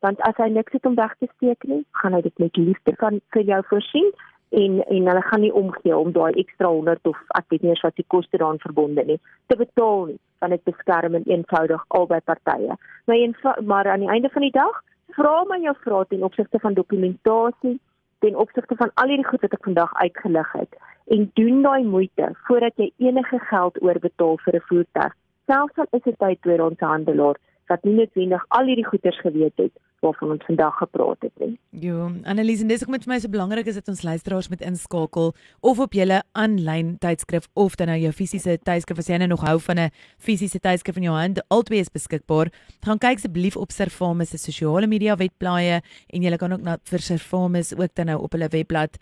want 0.06 0.22
as 0.22 0.38
hy 0.38 0.50
niks 0.50 0.72
het 0.72 0.86
om 0.86 0.96
weg 0.96 1.15
te 1.20 1.28
steek 1.36 1.63
nie, 1.63 1.84
gaan 1.91 2.13
hy 2.13 2.22
dit 2.22 2.39
met 2.39 2.58
liefde 2.58 2.93
van 3.02 3.22
vir 3.34 3.41
jou 3.52 3.62
voorsien 3.70 4.12
en 4.49 4.83
en 4.86 5.07
hulle 5.07 5.21
gaan 5.21 5.41
nie 5.41 5.53
omgee 5.53 5.97
om 5.97 6.12
daai 6.12 6.33
ekstra 6.33 6.67
100 6.67 7.07
of 7.07 7.17
ek 7.39 7.45
weet 7.49 7.62
nie 7.62 7.69
eens 7.69 7.81
wat 7.81 7.95
die 7.95 8.07
koste 8.07 8.38
daaraan 8.38 8.60
verbonde 8.60 9.03
nie 9.05 9.19
te 9.47 9.55
betaal 9.55 10.05
nie, 10.05 10.19
want 10.39 10.51
dit 10.51 10.63
beskerm 10.63 11.15
en 11.15 11.25
eenvoudig 11.25 11.83
albei 11.88 12.19
partye. 12.19 12.77
Maar 13.05 13.15
een 13.15 13.36
maar 13.65 13.88
aan 13.91 13.99
die 14.05 14.10
einde 14.10 14.29
van 14.29 14.41
die 14.41 14.51
dag 14.51 14.83
vra 15.17 15.43
maar 15.43 15.60
jou 15.60 15.75
vrae 15.83 16.05
ten 16.07 16.23
opsigte 16.23 16.60
van 16.60 16.73
dokumentasie 16.73 17.79
ten 18.19 18.36
opsigte 18.36 18.75
van 18.75 18.91
al 18.93 19.07
hierdie 19.07 19.27
goed 19.27 19.41
wat 19.41 19.53
ek 19.53 19.67
vandag 19.69 19.93
uitgelig 19.93 20.51
het 20.51 20.79
en 21.15 21.29
doen 21.33 21.62
daai 21.62 21.83
moeite 21.83 22.31
voordat 22.47 22.73
jy 22.75 22.91
enige 22.97 23.39
geld 23.49 23.81
oorbetaal 23.81 24.38
vir 24.45 24.55
'n 24.55 24.67
voertuig. 24.69 25.13
Selfs 25.45 25.77
al 25.77 25.88
is 25.91 26.03
dit 26.03 26.17
by 26.17 26.31
'n 26.31 26.39
tweedehandse 26.41 26.86
handelaar 26.86 27.38
wat 27.71 27.84
nie 27.84 27.93
noodwendig 27.97 28.45
al 28.58 28.69
hierdie 28.69 28.88
goederes 28.88 29.19
geweet 29.25 29.58
het 29.62 29.75
waarvan 30.06 30.36
ons 30.36 30.45
vandag 30.45 30.75
gepraat 30.77 31.23
het 31.25 31.34
nie. 31.41 31.56
Jo, 31.82 32.12
Annelies, 32.30 32.62
en 32.62 32.69
dis 32.69 32.84
ook 32.84 32.93
met 32.93 33.08
my 33.10 33.17
so 33.19 33.32
belangrik 33.34 33.65
is 33.65 33.80
dat 33.80 33.88
ons 33.89 34.03
luisteraars 34.06 34.49
met 34.53 34.62
inskakel 34.62 35.34
of 35.60 35.80
op 35.82 35.97
julle 35.97 36.21
aanlyn 36.38 36.95
tydskrif 37.01 37.47
of 37.53 37.75
dan 37.80 37.89
nou 37.91 37.97
jou 37.99 38.13
fisiese 38.13 38.60
tydskrif 38.62 39.01
as 39.01 39.10
jy 39.10 39.17
nou 39.17 39.32
nog 39.34 39.45
hou 39.47 39.58
van 39.60 39.80
'n 39.80 39.89
fisiese 40.17 40.60
tydskrif 40.60 40.97
in 40.97 41.10
jou 41.10 41.17
hand, 41.17 41.41
albei 41.49 41.80
is 41.80 41.89
beskikbaar. 41.89 42.51
Gaan 42.86 42.97
kyk 42.97 43.17
asseblief 43.17 43.58
op 43.58 43.71
Servamus 43.71 44.30
se 44.30 44.38
sosiale 44.38 44.88
media 44.88 45.15
webblaaie 45.15 45.82
en 46.13 46.21
jy 46.21 46.38
kan 46.38 46.53
ook 46.53 46.62
na 46.62 46.77
vir 46.84 46.99
Servamus 46.99 47.73
ook 47.73 47.95
dan 47.95 48.06
nou 48.06 48.21
op 48.21 48.32
hulle 48.32 48.47
webblad 48.49 48.97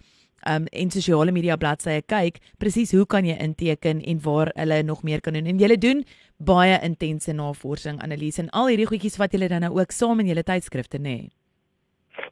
um 0.49 0.67
en 0.71 0.91
sosiale 0.91 1.31
media 1.31 1.57
bladsye 1.57 2.01
kyk 2.11 2.41
presies 2.61 2.91
hoe 2.91 3.05
kan 3.05 3.25
jy 3.25 3.37
inteken 3.41 4.01
en 4.01 4.21
waar 4.21 4.51
hulle 4.55 4.83
nog 4.83 5.03
meer 5.03 5.21
kan 5.21 5.33
doen 5.33 5.45
en 5.45 5.59
julle 5.59 5.77
doen 5.77 6.03
baie 6.37 6.79
intense 6.83 7.33
navorsing 7.33 8.01
analise 8.01 8.41
en 8.41 8.49
al 8.49 8.69
hierdie 8.73 8.89
goedjies 8.91 9.17
wat 9.17 9.33
julle 9.33 9.49
dan 9.49 9.65
nou 9.65 9.73
ook 9.79 9.91
saam 9.91 10.19
in 10.19 10.31
julle 10.33 10.43
tydskrifte 10.43 10.97
nê 10.97 11.17
nee. 11.17 11.33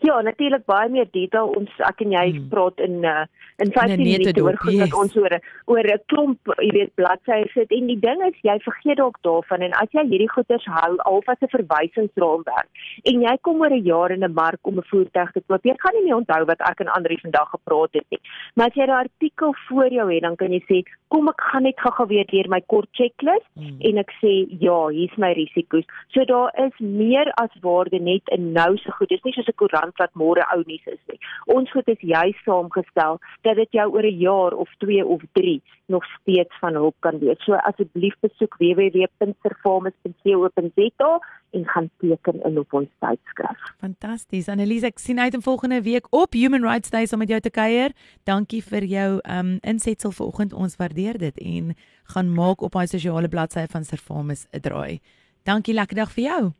Ja, 0.03 0.21
natuurlik 0.21 0.65
baie 0.67 0.89
meer 0.91 1.07
detail. 1.15 1.53
Ons 1.55 1.71
ek 1.87 2.01
en 2.03 2.11
jy 2.11 2.23
hmm. 2.33 2.47
praat 2.51 2.81
in 2.83 3.05
uh, 3.07 3.23
in 3.63 3.69
15 3.71 4.01
minute 4.01 4.41
oor 4.43 4.57
goed 4.59 4.81
wat 4.81 4.95
ons 4.99 5.13
oor 5.15 5.35
oor 5.71 5.87
'n 5.93 6.01
klomp, 6.11 6.51
jy 6.59 6.71
weet, 6.75 6.91
bladsye 6.99 7.47
sit. 7.53 7.71
En 7.71 7.87
die 7.87 7.99
ding 7.99 8.23
is 8.27 8.35
jy 8.43 8.57
vergeet 8.65 8.99
dalk 8.99 9.21
daarvan. 9.23 9.63
En 9.63 9.77
as 9.79 9.87
jy 9.95 10.03
hierdie 10.09 10.27
goeders 10.33 10.65
hou 10.65 10.97
alvas 11.07 11.39
'n 11.39 11.53
verwysingsraamwerk 11.55 12.83
en 13.11 13.21
jy 13.27 13.35
kom 13.47 13.61
oor 13.61 13.71
'n 13.71 13.87
jaar 13.87 14.11
in 14.11 14.27
'n 14.27 14.33
mark 14.33 14.59
om 14.67 14.77
'n 14.77 14.89
voertuig 14.91 15.31
te 15.31 15.41
koop, 15.47 15.63
jy 15.63 15.75
gaan 15.79 15.95
nie 15.95 16.03
meer 16.03 16.19
onthou 16.19 16.43
wat 16.51 16.59
ek 16.59 16.81
en 16.81 16.91
Andri 16.97 17.17
vandag 17.23 17.49
gepraat 17.55 17.93
het 17.93 18.07
nie. 18.11 18.19
Maar 18.55 18.67
as 18.67 18.75
jy 18.75 18.85
'n 18.85 18.99
artikel 19.07 19.55
voor 19.67 19.89
jou 19.89 20.11
het, 20.11 20.21
dan 20.21 20.35
kan 20.35 20.51
jy 20.51 20.63
sê, 20.67 20.83
kom 21.13 21.29
ek 21.29 21.43
gaan 21.51 21.67
net 21.67 21.77
gou-gou 21.77 22.07
weer 22.09 22.25
deur 22.31 22.47
my 22.49 22.57
kort 22.73 22.89
checklist 22.97 23.45
hmm. 23.59 23.75
en 23.85 24.01
ek 24.01 24.09
sê, 24.17 24.31
ja, 24.63 24.77
hier's 24.95 25.17
my 25.21 25.29
risiko's. 25.37 25.85
So 26.15 26.19
daar 26.29 26.49
is 26.63 26.75
meer 26.81 27.27
as 27.41 27.53
waarde 27.61 27.99
net 28.01 28.25
in 28.33 28.43
nou 28.57 28.71
se 28.81 28.89
goed. 28.97 29.09
Dis 29.13 29.25
nie 29.27 29.35
soos 29.35 29.51
'n 29.51 29.59
koerant 29.61 29.95
wat 30.01 30.13
môre 30.17 30.43
ou 30.55 30.61
nuus 30.65 30.85
is 30.89 31.03
nie. 31.11 31.19
Ons 31.53 31.69
goed 31.75 31.87
is 31.93 32.01
juis 32.01 32.39
saamgestel 32.47 33.13
dat 33.45 33.55
dit 33.61 33.71
jou 33.77 33.87
oor 33.93 34.05
'n 34.09 34.21
jaar 34.25 34.51
of 34.65 34.69
2 34.81 35.05
of 35.05 35.21
3 35.37 35.61
nog 35.93 36.03
steeds 36.17 36.55
van 36.59 36.73
hulp 36.73 36.97
kan 37.05 37.15
wees. 37.19 37.39
So 37.45 37.53
asseblief 37.53 38.15
besoek 38.25 38.53
www.servamus.co.za 38.57 41.11
en 41.53 41.65
gaan 41.67 41.89
teken 42.01 42.41
in 42.43 42.59
op 42.59 42.73
ons 42.73 42.89
tydskrif. 42.99 43.65
Fantasties. 43.81 44.49
Annelies, 44.49 44.85
ek 44.87 44.99
sien 45.01 45.19
uit 45.19 45.35
om 45.37 45.41
volgende 45.45 45.81
week 45.85 46.07
op 46.09 46.33
Human 46.33 46.65
Rights 46.65 46.89
Day 46.93 47.05
saam 47.05 47.21
met 47.23 47.29
jou 47.29 47.39
te 47.39 47.53
kuier. 47.53 47.93
Dankie 48.29 48.63
vir 48.63 48.87
jou 48.89 49.09
um 49.37 49.55
insetsel 49.61 50.11
vanoggend. 50.11 50.53
Ons 50.53 50.77
waardeer 50.81 51.17
dit 51.21 51.39
en 51.45 51.75
gaan 52.15 52.33
maak 52.33 52.61
op 52.61 52.73
daai 52.73 52.87
sosiale 52.87 53.29
bladsy 53.29 53.65
van 53.69 53.83
Servamus 53.83 54.47
'n 54.51 54.59
draai. 54.59 54.99
Dankie, 55.43 55.73
lekker 55.73 55.95
dag 55.95 56.11
vir 56.11 56.23
jou. 56.23 56.51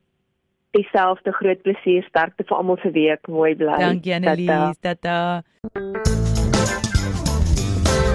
Dieselfde 0.71 1.31
groot 1.31 1.61
plesier 1.61 2.03
sterkte 2.03 2.43
vir 2.43 2.57
almal 2.57 2.77
se 2.81 2.91
week. 2.91 3.27
Mooi 3.27 3.55
bly. 3.55 3.77
Dankie 3.77 4.13
Annelies. 4.13 4.79
Tata. 4.79 5.43